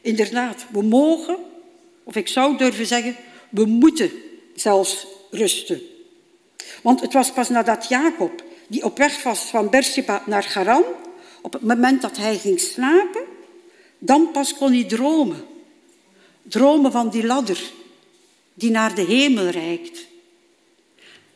[0.00, 1.36] Inderdaad, we mogen,
[2.04, 3.16] of ik zou durven zeggen,
[3.48, 4.10] we moeten
[4.54, 5.80] zelfs rusten.
[6.82, 10.84] Want het was pas nadat Jacob, die op weg was van Beersheba naar Garan,
[11.42, 13.22] op het moment dat hij ging slapen,
[13.98, 15.44] dan pas kon hij dromen.
[16.42, 17.60] Dromen van die ladder
[18.54, 20.06] die naar de hemel reikt.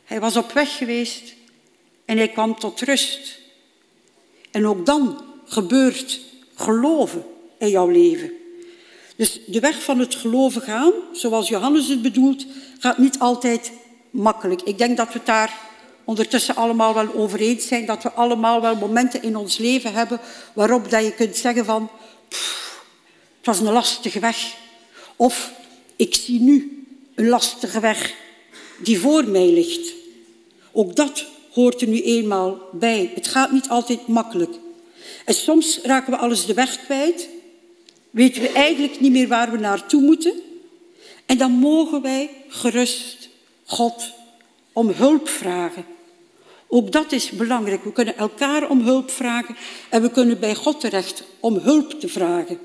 [0.05, 1.33] Hij was op weg geweest
[2.05, 3.39] en hij kwam tot rust.
[4.51, 6.19] En ook dan gebeurt
[6.55, 7.25] geloven
[7.57, 8.31] in jouw leven.
[9.15, 12.45] Dus de weg van het geloven gaan, zoals Johannes het bedoelt,
[12.79, 13.71] gaat niet altijd
[14.09, 14.61] makkelijk.
[14.61, 15.57] Ik denk dat we daar
[16.03, 20.19] ondertussen allemaal wel over eens zijn, dat we allemaal wel momenten in ons leven hebben
[20.53, 21.89] waarop dat je kunt zeggen van,
[23.37, 24.55] het was een lastige weg.
[25.15, 25.51] Of
[25.95, 26.85] ik zie nu
[27.15, 28.13] een lastige weg
[28.77, 29.93] die voor mij ligt.
[30.71, 33.11] Ook dat hoort er nu eenmaal bij.
[33.15, 34.53] Het gaat niet altijd makkelijk.
[35.25, 37.29] En soms raken we alles de weg kwijt.
[38.09, 40.33] Weten we eigenlijk niet meer waar we naartoe moeten.
[41.25, 43.29] En dan mogen wij gerust
[43.65, 44.11] God
[44.73, 45.85] om hulp vragen.
[46.67, 47.83] Ook dat is belangrijk.
[47.83, 49.55] We kunnen elkaar om hulp vragen
[49.89, 52.59] en we kunnen bij God terecht om hulp te vragen.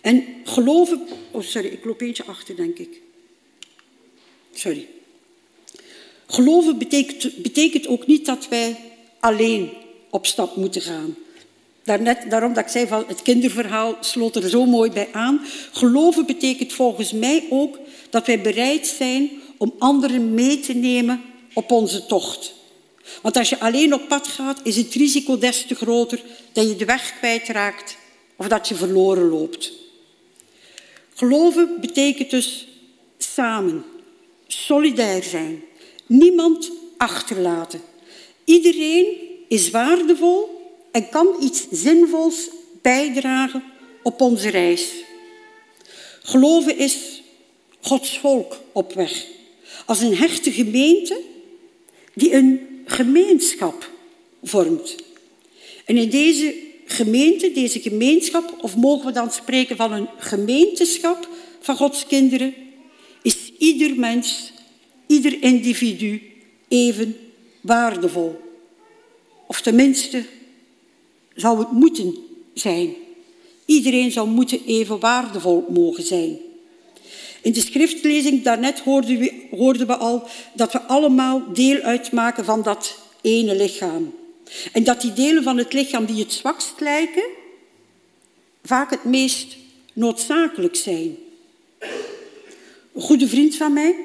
[0.00, 1.06] En geloven...
[1.30, 3.00] Oh, sorry, ik loop eentje achter, denk ik.
[4.58, 4.88] Sorry.
[6.26, 8.76] Geloven betekent, betekent ook niet dat wij
[9.20, 9.70] alleen
[10.10, 11.16] op stap moeten gaan.
[11.84, 15.40] Daarnet, daarom dat ik zei van het kinderverhaal sloot er zo mooi bij aan.
[15.72, 17.78] Geloven betekent volgens mij ook
[18.10, 21.22] dat wij bereid zijn om anderen mee te nemen
[21.54, 22.54] op onze tocht.
[23.22, 26.20] Want als je alleen op pad gaat, is het risico des te groter
[26.52, 27.96] dat je de weg kwijtraakt
[28.36, 29.72] of dat je verloren loopt.
[31.14, 32.68] Geloven betekent dus
[33.18, 33.84] samen,
[34.48, 35.62] solidair zijn,
[36.06, 37.80] niemand achterlaten.
[38.44, 39.06] Iedereen
[39.48, 40.48] is waardevol
[40.92, 42.48] en kan iets zinvols
[42.82, 43.62] bijdragen
[44.02, 44.90] op onze reis.
[46.22, 47.22] Geloven is
[47.80, 49.26] Gods volk op weg.
[49.86, 51.20] Als een hechte gemeente
[52.14, 53.90] die een gemeenschap
[54.42, 54.96] vormt.
[55.84, 61.28] En in deze gemeente, deze gemeenschap, of mogen we dan spreken van een gemeenteschap
[61.60, 62.54] van Gods kinderen,
[63.58, 64.52] ieder mens,
[65.06, 66.22] ieder individu
[66.68, 67.16] even
[67.60, 68.40] waardevol.
[69.46, 70.24] Of tenminste,
[71.34, 72.14] zou het moeten
[72.54, 72.94] zijn.
[73.64, 76.38] Iedereen zou moeten even waardevol mogen zijn.
[77.42, 82.62] In de schriftlezing daarnet hoorden we, hoorden we al dat we allemaal deel uitmaken van
[82.62, 84.14] dat ene lichaam.
[84.72, 87.24] En dat die delen van het lichaam die het zwakst lijken,
[88.62, 89.56] vaak het meest
[89.92, 91.16] noodzakelijk zijn.
[92.98, 93.96] Een goede vriend van mij,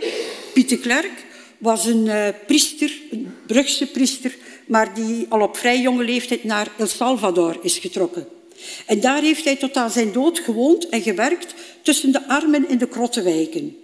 [0.53, 1.25] Pieter Klerk,
[1.57, 4.35] was een uh, priester, een Brugse priester,
[4.65, 8.27] maar die al op vrij jonge leeftijd naar El Salvador is getrokken.
[8.85, 12.77] En daar heeft hij tot aan zijn dood gewoond en gewerkt tussen de armen in
[12.77, 13.77] de krottenwijken.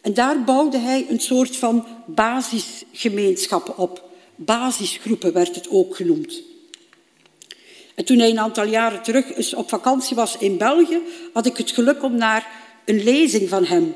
[0.00, 4.08] En daar bouwde hij een soort van basisgemeenschappen op.
[4.36, 6.42] Basisgroepen werd het ook genoemd.
[7.94, 10.98] En toen hij een aantal jaren terug op vakantie was in België,
[11.32, 12.50] had ik het geluk om naar
[12.84, 13.94] een lezing van hem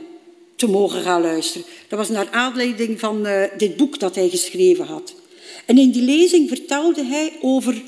[0.57, 1.67] te mogen gaan luisteren.
[1.89, 5.15] Dat was naar aanleiding van uh, dit boek dat hij geschreven had.
[5.67, 7.83] En in die lezing vertelde hij over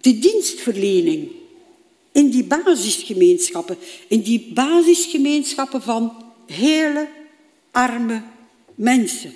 [0.00, 1.30] de dienstverlening
[2.12, 3.78] in die basisgemeenschappen.
[4.08, 6.12] In die basisgemeenschappen van
[6.46, 7.08] hele
[7.70, 8.22] arme
[8.74, 9.34] mensen.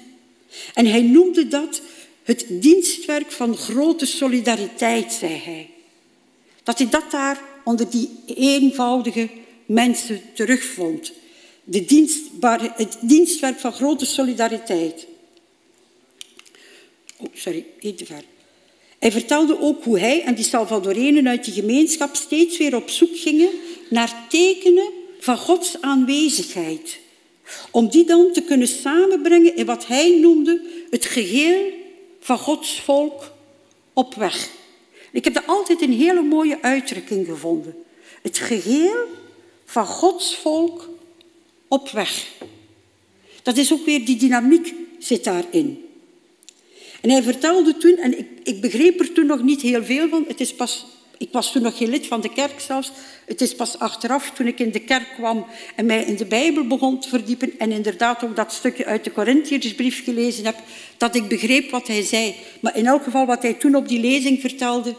[0.74, 1.80] En hij noemde dat
[2.22, 5.70] het dienstwerk van grote solidariteit, zei hij.
[6.62, 9.28] Dat hij dat daar onder die eenvoudige
[9.66, 11.12] mensen terugvond.
[11.68, 12.08] De
[12.76, 15.06] het dienstwerk van grote solidariteit.
[17.16, 18.22] Oh, sorry, één te ver.
[18.98, 23.16] Hij vertelde ook hoe hij en die Salvadorenen uit die gemeenschap steeds weer op zoek
[23.16, 23.50] gingen
[23.90, 24.90] naar tekenen
[25.20, 26.98] van Gods aanwezigheid.
[27.70, 30.60] Om die dan te kunnen samenbrengen in wat hij noemde
[30.90, 31.72] het geheel
[32.20, 33.32] van Gods volk
[33.92, 34.48] op weg.
[35.12, 37.76] Ik heb daar altijd een hele mooie uitdrukking gevonden.
[38.22, 39.04] Het geheel
[39.64, 40.88] van Gods volk
[41.68, 42.26] op weg.
[43.42, 45.84] Dat is ook weer die dynamiek zit daarin.
[47.00, 50.24] En hij vertelde toen, en ik, ik begreep er toen nog niet heel veel van,
[50.28, 50.86] het is pas,
[51.18, 52.92] ik was toen nog geen lid van de kerk zelfs,
[53.26, 55.46] het is pas achteraf toen ik in de kerk kwam
[55.76, 59.12] en mij in de Bijbel begon te verdiepen en inderdaad ook dat stukje uit de
[59.12, 60.56] Corinthiërsbrief gelezen heb,
[60.96, 62.34] dat ik begreep wat hij zei.
[62.60, 64.94] Maar in elk geval wat hij toen op die lezing vertelde,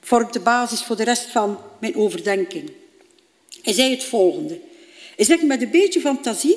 [0.00, 2.70] vormt de basis voor de rest van mijn overdenking.
[3.62, 4.60] Hij zei het volgende.
[5.18, 6.56] Hij zegt, met een beetje fantasie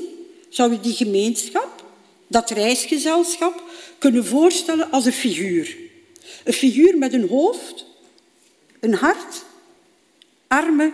[0.49, 1.85] zou je die gemeenschap,
[2.27, 3.63] dat reisgezelschap,
[3.97, 5.77] kunnen voorstellen als een figuur.
[6.43, 7.85] Een figuur met een hoofd,
[8.79, 9.43] een hart,
[10.47, 10.93] armen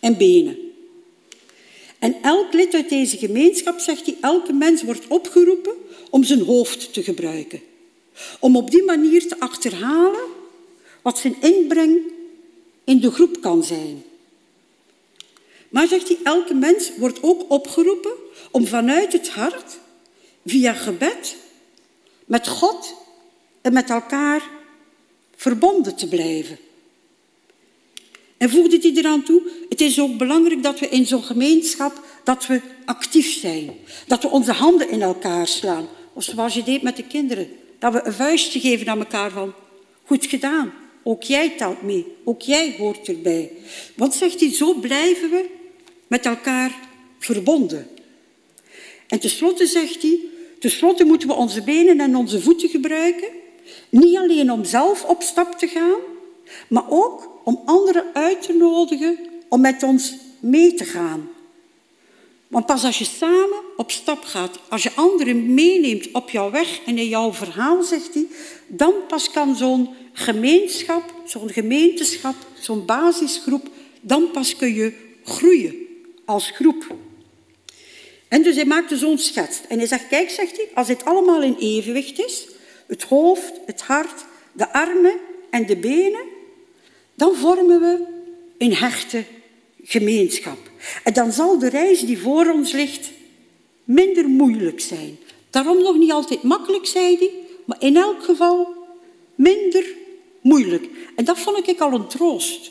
[0.00, 0.58] en benen.
[1.98, 5.74] En elk lid uit deze gemeenschap, zegt hij, elke mens wordt opgeroepen
[6.10, 7.60] om zijn hoofd te gebruiken.
[8.40, 10.26] Om op die manier te achterhalen
[11.02, 11.98] wat zijn inbreng
[12.84, 14.02] in de groep kan zijn.
[15.68, 18.12] Maar, zegt hij, elke mens wordt ook opgeroepen
[18.50, 19.78] om vanuit het hart,
[20.46, 21.36] via gebed,
[22.24, 22.94] met God
[23.60, 24.42] en met elkaar
[25.36, 26.58] verbonden te blijven.
[28.36, 32.46] En voegde hij eraan toe, het is ook belangrijk dat we in zo'n gemeenschap dat
[32.46, 33.70] we actief zijn.
[34.06, 35.88] Dat we onze handen in elkaar slaan.
[36.12, 37.48] Of zoals je deed met de kinderen.
[37.78, 39.54] Dat we een vuistje geven aan elkaar van,
[40.04, 40.72] goed gedaan.
[41.02, 42.06] Ook jij telt mee.
[42.24, 43.52] Ook jij hoort erbij.
[43.96, 45.44] Want zegt hij, zo blijven we
[46.08, 46.78] met elkaar
[47.18, 47.88] verbonden.
[49.08, 50.18] En tenslotte zegt hij,
[50.58, 53.28] tenslotte moeten we onze benen en onze voeten gebruiken.
[53.88, 55.98] Niet alleen om zelf op stap te gaan,
[56.68, 61.28] maar ook om anderen uit te nodigen om met ons mee te gaan.
[62.48, 66.80] Want pas als je samen op stap gaat, als je anderen meeneemt op jouw weg
[66.86, 68.26] en in jouw verhaal, zegt hij,
[68.66, 73.68] dan pas kan zo'n gemeenschap, zo'n gemeenteschap, zo'n basisgroep,
[74.00, 74.92] dan pas kun je
[75.24, 75.87] groeien
[76.28, 76.94] als groep.
[78.28, 79.60] En dus hij maakte zo'n schets.
[79.68, 82.46] En hij zegt, kijk, zegt hij, als dit allemaal in evenwicht is,
[82.86, 85.14] het hoofd, het hart, de armen
[85.50, 86.24] en de benen,
[87.14, 88.04] dan vormen we
[88.58, 89.24] een hechte
[89.82, 90.58] gemeenschap.
[91.04, 93.10] En dan zal de reis die voor ons ligt
[93.84, 95.18] minder moeilijk zijn.
[95.50, 97.30] Daarom nog niet altijd makkelijk, zei hij,
[97.64, 98.74] maar in elk geval
[99.34, 99.84] minder
[100.40, 100.88] moeilijk.
[101.16, 102.70] En dat vond ik al een troost.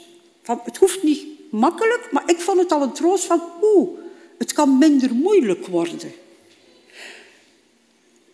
[0.63, 3.89] Het hoeft niet makkelijk, maar ik vond het al een troost van, oeh,
[4.37, 6.11] het kan minder moeilijk worden.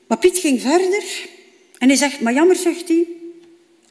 [0.07, 1.03] Maar Piet ging verder
[1.77, 3.07] en hij zegt, maar jammer, zegt hij,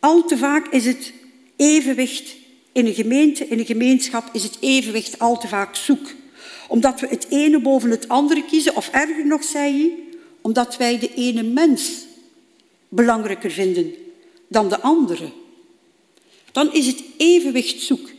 [0.01, 1.13] al te vaak is het
[1.57, 2.35] evenwicht
[2.73, 6.11] in een gemeente, in een gemeenschap, is het evenwicht al te vaak zoek.
[6.69, 9.99] Omdat we het ene boven het andere kiezen, of erger nog, zei hij,
[10.41, 11.93] omdat wij de ene mens
[12.89, 13.95] belangrijker vinden
[14.49, 15.31] dan de andere.
[16.53, 18.11] Dan is het evenwicht zoek.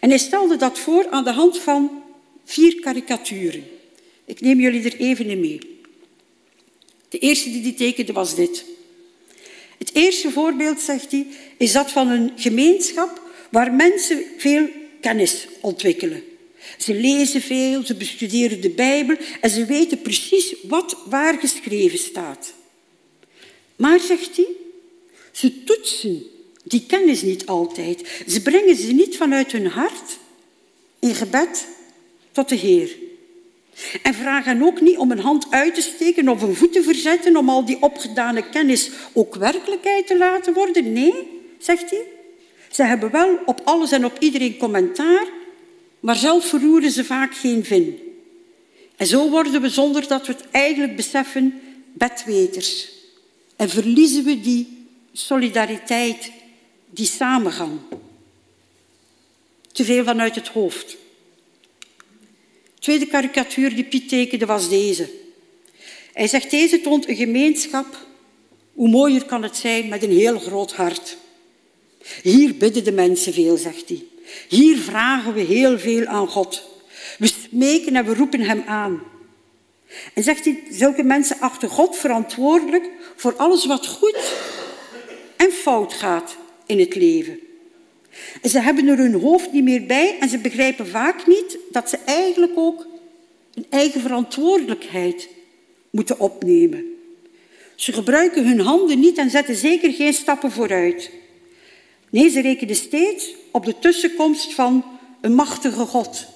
[0.00, 2.02] En hij stelde dat voor aan de hand van
[2.44, 3.64] vier karikaturen.
[4.24, 5.58] Ik neem jullie er even in mee.
[7.08, 8.64] De eerste die hij tekende was dit.
[9.78, 11.26] Het eerste voorbeeld, zegt hij,
[11.56, 14.68] is dat van een gemeenschap waar mensen veel
[15.00, 16.22] kennis ontwikkelen.
[16.78, 22.54] Ze lezen veel, ze bestuderen de Bijbel en ze weten precies wat waar geschreven staat.
[23.76, 24.48] Maar, zegt hij,
[25.32, 26.22] ze toetsen
[26.68, 28.22] die kennis niet altijd.
[28.26, 30.18] Ze brengen ze niet vanuit hun hart
[30.98, 31.66] in gebed
[32.32, 32.96] tot de Heer.
[34.02, 37.36] En vragen ook niet om een hand uit te steken of een voet te verzetten
[37.36, 40.92] om al die opgedane kennis ook werkelijkheid te laten worden.
[40.92, 41.14] Nee,
[41.58, 42.02] zegt hij.
[42.70, 45.26] Ze hebben wel op alles en op iedereen commentaar,
[46.00, 47.98] maar zelf verroeren ze vaak geen vin.
[48.96, 51.60] En zo worden we, zonder dat we het eigenlijk beseffen,
[51.92, 52.88] bedweters.
[53.56, 56.30] En verliezen we die solidariteit,
[56.90, 57.78] die samengang.
[59.72, 60.96] Te veel vanuit het hoofd.
[62.74, 65.10] De tweede karikatuur die Piet tekende was deze.
[66.12, 68.06] Hij zegt, deze toont een gemeenschap
[68.74, 71.16] Hoe mooier kan het zijn met een heel groot hart.
[72.22, 74.04] Hier bidden de mensen veel, zegt hij.
[74.48, 76.62] Hier vragen we heel veel aan God.
[77.18, 79.02] We smeken en we roepen hem aan.
[80.14, 84.32] En zegt hij, zulke mensen achten God verantwoordelijk voor alles wat goed
[85.36, 86.36] en fout gaat
[86.68, 87.38] in het leven.
[88.42, 91.88] En ze hebben er hun hoofd niet meer bij en ze begrijpen vaak niet dat
[91.88, 92.86] ze eigenlijk ook
[93.54, 95.28] een eigen verantwoordelijkheid
[95.90, 96.84] moeten opnemen.
[97.74, 101.10] Ze gebruiken hun handen niet en zetten zeker geen stappen vooruit.
[102.10, 104.84] Nee, ze rekenen steeds op de tussenkomst van
[105.20, 106.26] een machtige God.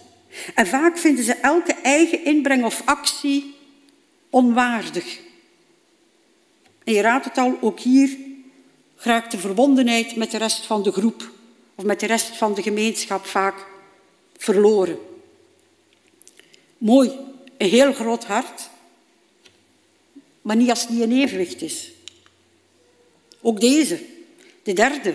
[0.54, 3.54] En vaak vinden ze elke eigen inbreng of actie
[4.30, 5.20] onwaardig.
[6.84, 8.16] En je raadt het al, ook hier
[9.02, 11.30] raakt de verbondenheid met de rest van de groep
[11.74, 13.66] of met de rest van de gemeenschap vaak
[14.36, 14.98] verloren.
[16.78, 17.10] Mooi,
[17.58, 18.68] een heel groot hart,
[20.42, 21.92] maar niet als het niet in evenwicht is.
[23.40, 24.00] Ook deze,
[24.62, 25.14] de derde,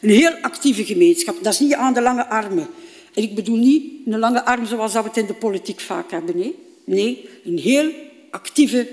[0.00, 1.36] een heel actieve gemeenschap.
[1.42, 2.68] Dat is niet aan de lange armen.
[3.14, 6.10] En ik bedoel niet een lange arm zoals dat we het in de politiek vaak
[6.10, 6.36] hebben.
[6.36, 7.92] Nee, nee een heel
[8.30, 8.88] actieve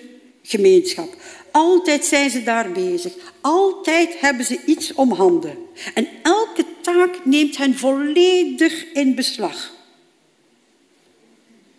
[0.47, 1.15] gemeenschap.
[1.51, 3.13] Altijd zijn ze daar bezig.
[3.41, 5.57] Altijd hebben ze iets om handen.
[5.93, 9.71] En elke taak neemt hen volledig in beslag.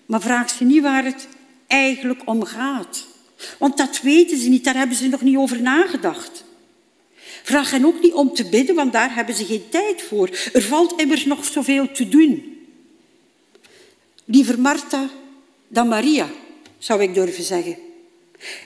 [0.07, 1.29] Maar vraag ze niet waar het
[1.66, 3.07] eigenlijk om gaat.
[3.59, 6.45] Want dat weten ze niet, daar hebben ze nog niet over nagedacht.
[7.43, 10.31] Vraag hen ook niet om te bidden, want daar hebben ze geen tijd voor.
[10.53, 12.57] Er valt immers nog zoveel te doen.
[14.25, 15.09] Liever Martha
[15.69, 16.29] dan Maria,
[16.79, 17.88] zou ik durven zeggen.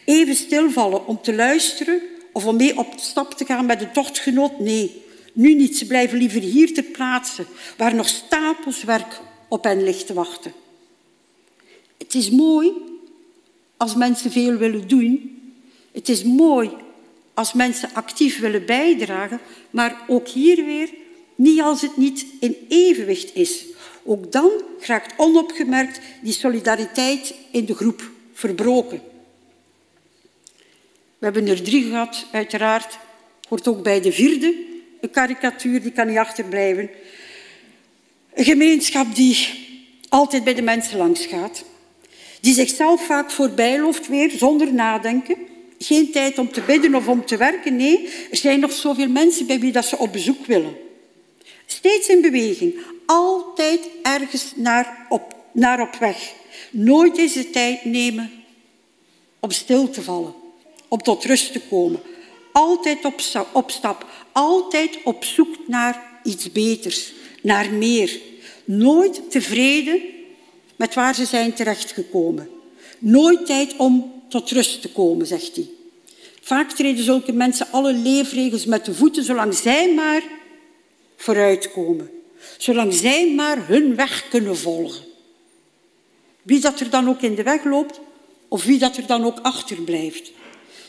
[0.05, 2.01] Even stilvallen om te luisteren
[2.33, 4.59] of om mee op stap te gaan met een tochtgenoot?
[4.59, 5.03] Nee,
[5.33, 5.77] nu niet.
[5.77, 7.45] Ze blijven liever hier ter plaatse,
[7.77, 10.53] waar nog stapels werk op hen ligt te wachten.
[11.99, 12.73] Het is mooi
[13.77, 15.41] als mensen veel willen doen.
[15.93, 16.71] Het is mooi
[17.35, 20.91] als mensen actief willen bijdragen, maar ook hier weer
[21.35, 23.65] niet als het niet in evenwicht is.
[24.05, 29.12] Ook dan raakt onopgemerkt die solidariteit in de groep verbroken.
[31.23, 32.99] We hebben er drie gehad, uiteraard.
[33.49, 34.55] Hoort ook bij de vierde.
[35.01, 36.91] Een karikatuur, die kan niet achterblijven.
[38.35, 39.49] Een gemeenschap die
[40.09, 41.65] altijd bij de mensen langs gaat.
[42.41, 45.37] Die zichzelf vaak voorbij loopt weer, zonder nadenken.
[45.79, 47.77] Geen tijd om te bidden of om te werken.
[47.77, 50.77] Nee, er zijn nog zoveel mensen bij wie dat ze op bezoek willen.
[51.67, 52.75] Steeds in beweging.
[53.07, 56.33] Altijd ergens naar op, naar op weg.
[56.71, 58.31] Nooit deze tijd nemen
[59.41, 60.42] om stil te vallen.
[60.93, 62.01] Om tot rust te komen.
[62.53, 64.07] Altijd op, sta- op stap.
[64.33, 67.13] Altijd op zoek naar iets beters.
[67.43, 68.21] Naar meer.
[68.65, 70.01] Nooit tevreden
[70.77, 72.49] met waar ze zijn terechtgekomen.
[72.99, 75.69] Nooit tijd om tot rust te komen, zegt hij.
[76.41, 80.23] Vaak treden zulke mensen alle leefregels met de voeten, zolang zij maar
[81.17, 82.11] vooruitkomen.
[82.59, 85.05] Zolang zij maar hun weg kunnen volgen.
[86.43, 88.01] Wie dat er dan ook in de weg loopt,
[88.49, 90.33] of wie dat er dan ook achterblijft.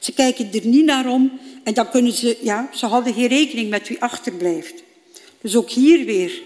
[0.04, 3.70] Ze kijken er niet naar om en dan kunnen ze, ja, ze houden geen rekening
[3.70, 4.84] met wie achterblijft.
[5.42, 6.42] Dus ook hier weer,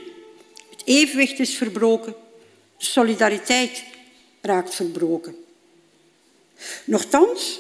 [0.70, 2.16] het evenwicht is verbroken,
[2.78, 3.84] de solidariteit
[4.41, 5.36] raakt verbroken.
[6.84, 7.60] Nochtans,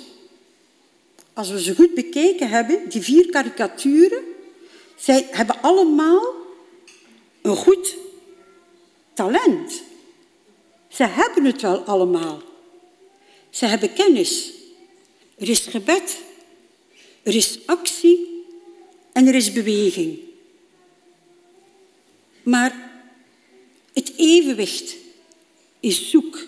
[1.33, 4.23] als we ze goed bekeken hebben, die vier karikaturen,
[4.95, 6.33] zij hebben allemaal
[7.41, 7.95] een goed
[9.13, 9.81] talent.
[10.87, 12.41] Ze hebben het wel allemaal.
[13.49, 14.56] Ze hebben kennis.
[15.37, 16.17] Er is gebed.
[17.23, 18.45] Er is actie
[19.11, 20.19] en er is beweging.
[22.43, 23.01] Maar
[23.93, 24.95] het evenwicht
[25.79, 26.45] is zoek.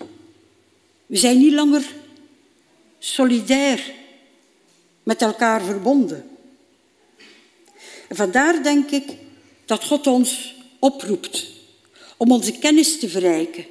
[1.06, 1.94] We zijn niet langer
[3.00, 3.94] solidair
[5.04, 6.30] met elkaar verbonden.
[8.08, 9.10] En vandaar denk ik
[9.66, 11.48] dat God ons oproept
[12.18, 13.66] om onze kennis te verrijken.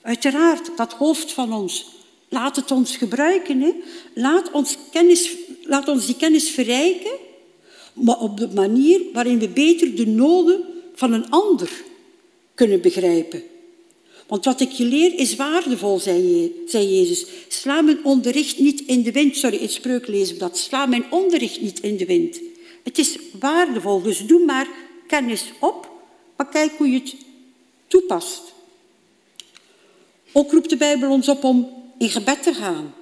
[0.00, 1.86] Uiteraard, dat hoofd van ons.
[2.28, 3.60] Laat het ons gebruiken.
[3.60, 3.70] Hè?
[4.14, 5.30] Laat, ons kennis,
[5.62, 7.12] laat ons die kennis verrijken,
[7.92, 10.64] maar op de manier waarin we beter de noden
[10.94, 11.70] van een ander
[12.54, 13.42] kunnen begrijpen.
[14.26, 17.26] Want wat ik je leer is waardevol, zei, Je- zei Jezus.
[17.48, 19.36] Sla mijn onderricht niet in de wind.
[19.36, 20.58] Sorry, in spreuk lezen dat.
[20.58, 22.40] Sla mijn onderricht niet in de wind.
[22.82, 24.68] Het is waardevol, dus doe maar
[25.06, 25.90] kennis op,
[26.36, 27.14] maar kijk hoe je het
[27.86, 28.42] toepast.
[30.32, 32.94] Ook roept de Bijbel ons op om in gebed te gaan.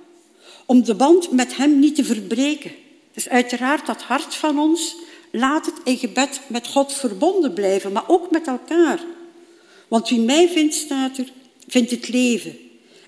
[0.67, 2.73] Om de band met Hem niet te verbreken.
[3.13, 4.97] Dus uiteraard dat hart van ons,
[5.31, 9.01] laat het in gebed met God verbonden blijven, maar ook met elkaar.
[9.89, 11.33] Want wie mij vindt, staat er,
[11.69, 12.57] vindt het leven.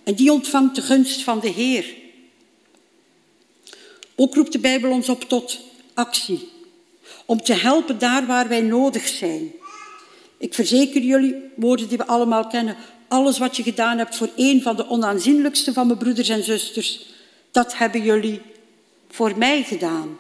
[0.05, 1.95] En die ontvangt de gunst van de Heer.
[4.15, 5.61] Ook roept de Bijbel ons op tot
[5.95, 6.49] actie.
[7.27, 9.53] Om te helpen daar waar wij nodig zijn.
[10.39, 12.77] Ik verzeker jullie, woorden die we allemaal kennen,
[13.09, 17.07] alles wat je gedaan hebt voor een van de onaanzienlijkste van mijn broeders en zusters,
[17.51, 18.41] dat hebben jullie
[19.09, 20.19] voor mij gedaan.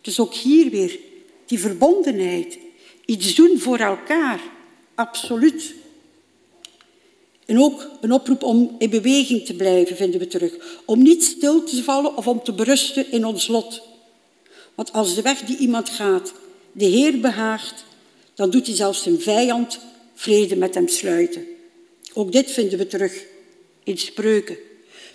[0.00, 0.98] Dus ook hier weer
[1.46, 2.58] die verbondenheid.
[3.04, 4.40] Iets doen voor elkaar.
[4.94, 5.74] Absoluut.
[7.46, 10.80] En ook een oproep om in beweging te blijven, vinden we terug.
[10.84, 13.82] Om niet stil te vallen of om te berusten in ons lot.
[14.74, 16.32] Want als de weg die iemand gaat
[16.72, 17.84] de Heer behaagt,
[18.34, 19.78] dan doet hij zelfs zijn vijand
[20.14, 21.46] vrede met hem sluiten.
[22.12, 23.24] Ook dit vinden we terug
[23.84, 24.56] in spreuken.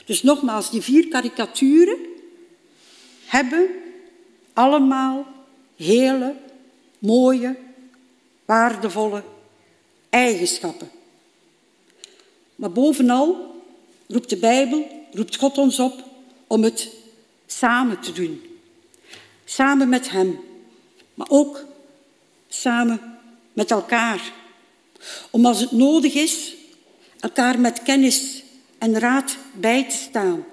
[0.06, 1.98] Dus nogmaals, die vier karikaturen
[3.26, 3.68] hebben
[4.54, 5.26] allemaal
[5.76, 6.36] hele,
[7.00, 7.56] mooie,
[8.46, 9.24] waardevolle
[10.10, 10.89] eigenschappen.
[12.56, 13.56] Maar bovenal
[14.08, 16.04] roept de Bijbel, roept God ons op
[16.48, 16.89] om het
[17.46, 18.41] samen te doen.
[19.46, 20.39] Samen met Hem,
[21.14, 21.66] maar ook
[22.48, 23.20] samen
[23.54, 24.34] met elkaar.
[25.30, 26.55] Om als het nodig is,
[27.26, 28.44] elkaar met kennis
[28.78, 30.46] en raad bij te staan.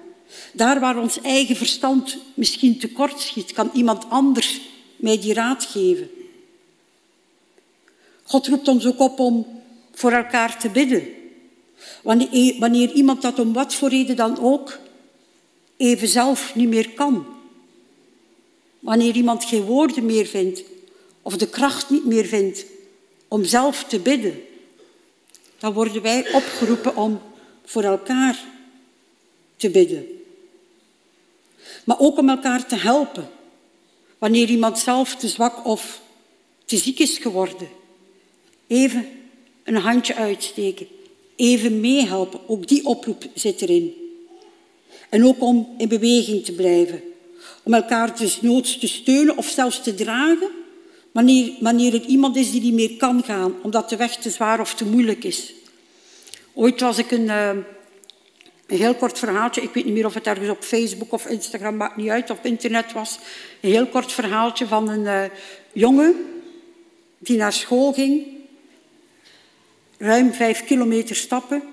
[0.53, 4.61] Daar waar ons eigen verstand misschien tekort schiet, kan iemand anders
[4.95, 6.09] mij die raad geven.
[8.23, 9.61] God roept ons ook op om
[9.91, 11.07] voor elkaar te bidden.
[12.01, 14.79] Wanneer, wanneer iemand dat om wat voor reden dan ook
[15.77, 17.25] even zelf niet meer kan.
[18.79, 20.63] Wanneer iemand geen woorden meer vindt
[21.21, 22.65] of de kracht niet meer vindt
[23.27, 24.41] om zelf te bidden,
[25.63, 27.21] dan worden wij opgeroepen om
[27.65, 28.43] voor elkaar
[29.55, 30.05] te bidden.
[31.83, 33.29] Maar ook om elkaar te helpen
[34.17, 36.01] wanneer iemand zelf te zwak of
[36.65, 37.67] te ziek is geworden.
[38.67, 39.07] Even
[39.63, 40.87] een handje uitsteken,
[41.35, 43.93] even meehelpen, ook die oproep zit erin.
[45.09, 47.01] En ook om in beweging te blijven,
[47.63, 50.49] om elkaar desnoods te steunen of zelfs te dragen
[51.13, 54.73] wanneer, er iemand is die niet meer kan gaan, omdat de weg te zwaar of
[54.73, 55.53] te moeilijk is.
[56.53, 57.47] Ooit was ik een, uh,
[58.67, 61.75] een heel kort verhaaltje, ik weet niet meer of het ergens op Facebook of Instagram,
[61.75, 63.19] maakt niet uit, of internet was.
[63.61, 65.23] Een heel kort verhaaltje van een uh,
[65.71, 66.15] jongen
[67.17, 68.25] die naar school ging,
[69.97, 71.63] ruim vijf kilometer stappen.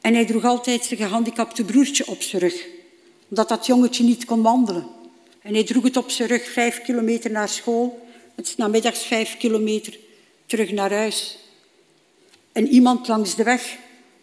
[0.00, 2.66] En hij droeg altijd zijn gehandicapte broertje op zijn rug,
[3.28, 4.86] omdat dat jongetje niet kon wandelen.
[5.42, 8.08] En hij droeg het op zijn rug vijf kilometer naar school.
[8.42, 9.98] Het is namiddags vijf kilometer
[10.46, 11.38] terug naar huis.
[12.52, 13.78] En iemand langs de weg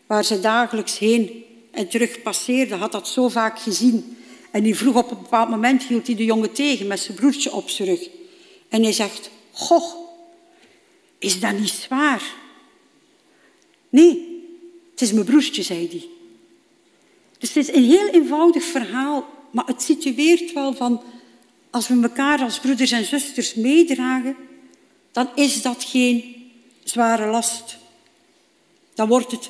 [0.08, 4.18] waar ze dagelijks heen en terug passeerde, had dat zo vaak gezien.
[4.52, 7.52] En die vroeg op een bepaald moment, hield hij de jongen tegen met zijn broertje
[7.52, 8.10] op zijn rug.
[8.70, 9.94] En hij zegt, goh,
[11.20, 12.24] is dat niet zwaar?
[13.90, 14.44] Nee,
[14.92, 16.08] het is mijn broertje, zei hij.
[17.38, 21.04] Dus het is een heel eenvoudig verhaal, maar het situeert wel van,
[21.70, 24.36] als we elkaar als broeders en zusters meedragen,
[25.12, 26.36] dan is dat geen
[26.84, 27.78] zware last.
[28.94, 29.50] Dan wordt het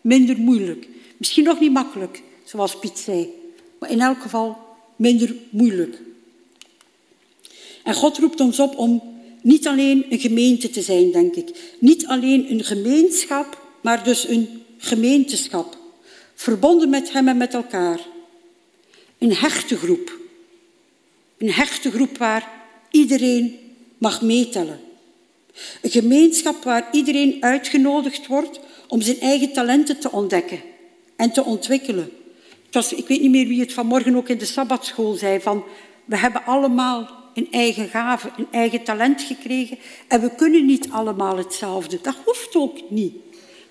[0.00, 0.88] minder moeilijk.
[1.16, 3.28] Misschien nog niet makkelijk, zoals Piet zei,
[3.78, 4.58] maar in elk geval
[4.96, 6.00] minder moeilijk.
[7.82, 9.02] En God roept ons op om
[9.42, 11.76] niet alleen een gemeente te zijn, denk ik.
[11.78, 15.76] Niet alleen een gemeenschap, maar dus een gemeenteschap.
[16.34, 18.00] Verbonden met Hem en met elkaar.
[19.18, 20.21] Een hechte groep.
[21.42, 22.48] Een hechte groep waar
[22.90, 23.58] iedereen
[23.98, 24.80] mag meetellen.
[25.82, 30.60] Een gemeenschap waar iedereen uitgenodigd wordt om zijn eigen talenten te ontdekken
[31.16, 32.10] en te ontwikkelen.
[32.70, 35.64] Ik weet niet meer wie het vanmorgen ook in de Sabbatschool zei, van
[36.04, 39.78] we hebben allemaal een eigen gave, een eigen talent gekregen
[40.08, 41.98] en we kunnen niet allemaal hetzelfde.
[42.02, 43.14] Dat hoeft ook niet.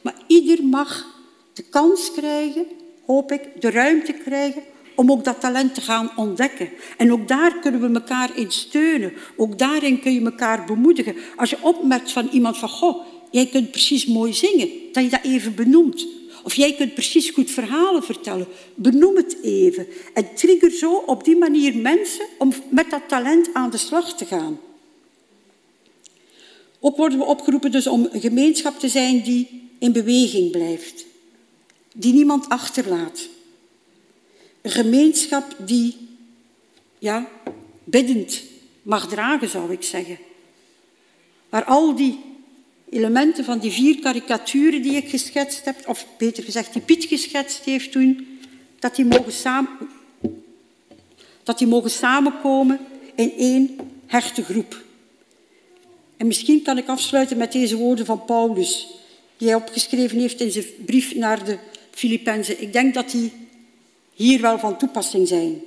[0.01, 1.05] Maar ieder mag
[1.53, 2.65] de kans krijgen,
[3.05, 4.63] hoop ik, de ruimte krijgen
[5.01, 6.69] om ook dat talent te gaan ontdekken.
[6.97, 9.13] En ook daar kunnen we elkaar in steunen.
[9.35, 11.15] Ook daarin kun je elkaar bemoedigen.
[11.35, 15.23] Als je opmerkt van iemand van, goh, jij kunt precies mooi zingen, dat je dat
[15.23, 16.07] even benoemt.
[16.43, 18.47] Of jij kunt precies goed verhalen vertellen.
[18.75, 19.87] Benoem het even.
[20.13, 24.25] En trigger zo op die manier mensen om met dat talent aan de slag te
[24.25, 24.59] gaan.
[26.79, 31.05] Ook worden we opgeroepen dus om een gemeenschap te zijn die in beweging blijft.
[31.93, 33.29] Die niemand achterlaat.
[34.61, 35.97] Een gemeenschap die
[36.99, 37.27] ja,
[37.83, 38.43] biddend
[38.81, 40.17] mag dragen, zou ik zeggen.
[41.49, 42.19] Waar al die
[42.89, 47.63] elementen van die vier karikaturen die ik geschetst heb, of beter gezegd die Piet geschetst
[47.63, 48.39] heeft toen,
[48.79, 49.69] dat die mogen, samen,
[51.43, 52.79] dat die mogen samenkomen
[53.15, 54.83] in één hechte groep.
[56.17, 58.87] En misschien kan ik afsluiten met deze woorden van Paulus,
[59.37, 61.57] die hij opgeschreven heeft in zijn brief naar de
[61.91, 62.61] Filippenzen.
[62.61, 63.31] Ik denk dat die
[64.21, 65.61] hier wel van toepassing zijn.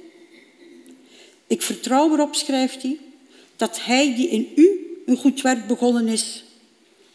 [1.46, 2.98] Ik vertrouw erop, schrijft hij,
[3.56, 6.44] dat hij die in u een goed werk begonnen is,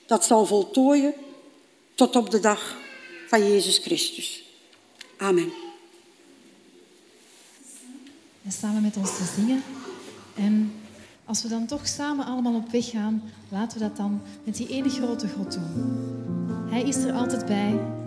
[0.05, 1.13] dat zal voltooien
[1.95, 2.77] tot op de dag
[3.27, 4.43] van Jezus Christus.
[5.17, 5.51] Amen.
[8.43, 9.63] En samen met ons te zingen.
[10.35, 10.73] En
[11.25, 14.67] als we dan toch samen allemaal op weg gaan, laten we dat dan met die
[14.67, 16.67] ene grote God doen.
[16.69, 17.98] Hij is er altijd bij.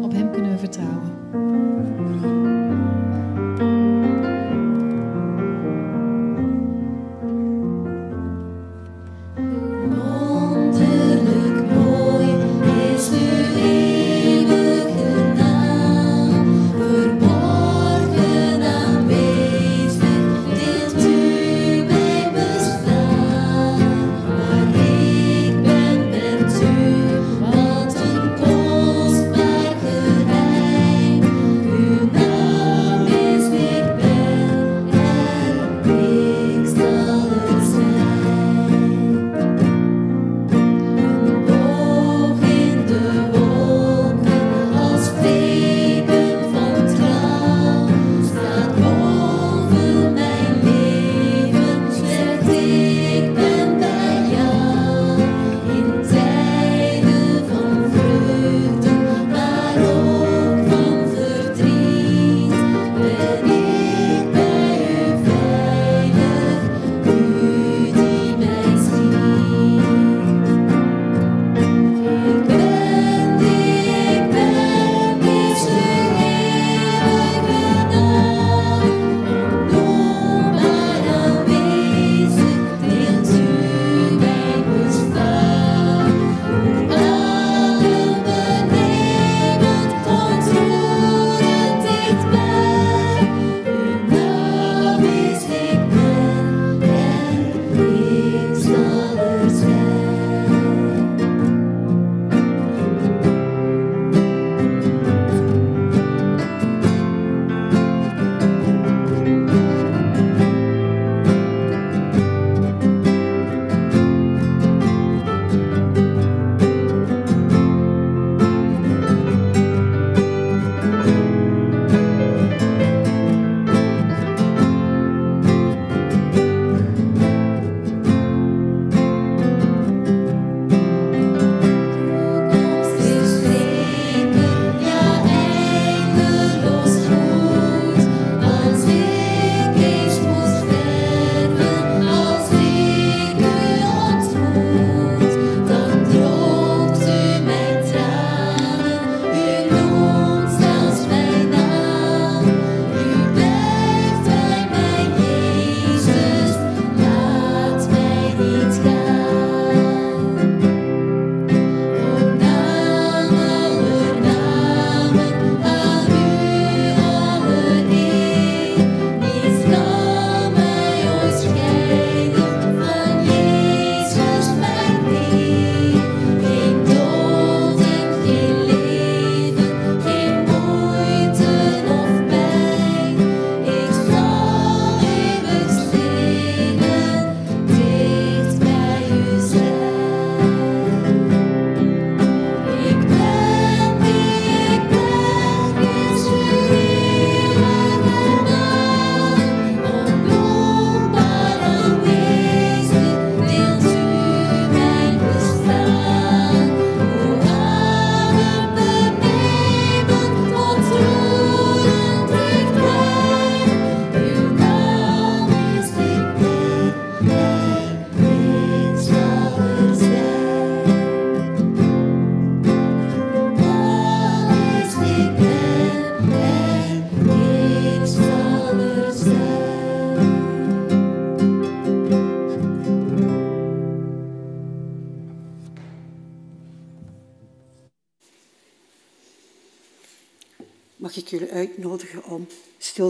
[0.00, 1.16] Op hem kunnen we vertrouwen.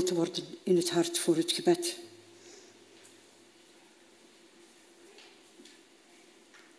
[0.09, 1.97] Te worden in het hart voor het gebed.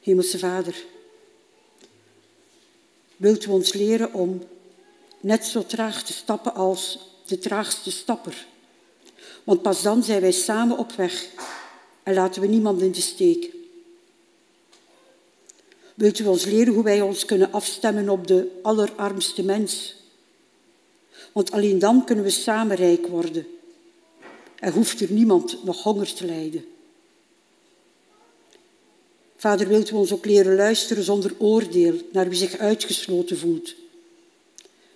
[0.01, 0.83] Hemelse Vader,
[3.17, 4.43] wilt u ons leren om
[5.19, 8.47] net zo traag te stappen als de traagste stapper?
[9.43, 11.27] Want pas dan zijn wij samen op weg
[12.03, 13.53] en laten we niemand in de steek.
[15.95, 19.98] Wilt u ons leren hoe wij ons kunnen afstemmen op de allerarmste mens?
[21.31, 23.47] Want alleen dan kunnen we samen rijk worden.
[24.59, 26.65] en hoeft er niemand nog honger te lijden.
[29.35, 33.75] Vader, wilt u ons ook leren luisteren zonder oordeel naar wie zich uitgesloten voelt,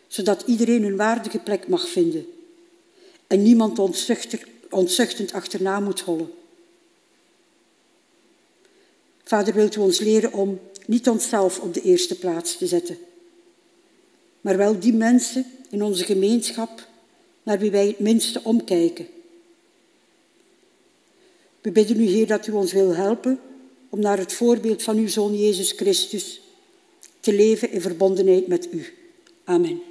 [0.07, 2.25] zodat iedereen een waardige plek mag vinden
[3.27, 3.79] en niemand
[4.69, 6.31] ontzuchtend achterna moet hollen.
[9.23, 12.97] Vader, wilt u ons leren om niet onszelf op de eerste plaats te zetten,
[14.43, 16.87] maar wel die mensen in onze gemeenschap
[17.43, 19.07] naar wie wij het minste omkijken.
[21.61, 23.39] We bidden u, Heer, dat u ons wil helpen
[23.89, 26.41] om naar het voorbeeld van uw Zoon Jezus Christus
[27.19, 28.85] te leven in verbondenheid met u.
[29.43, 29.81] Amen.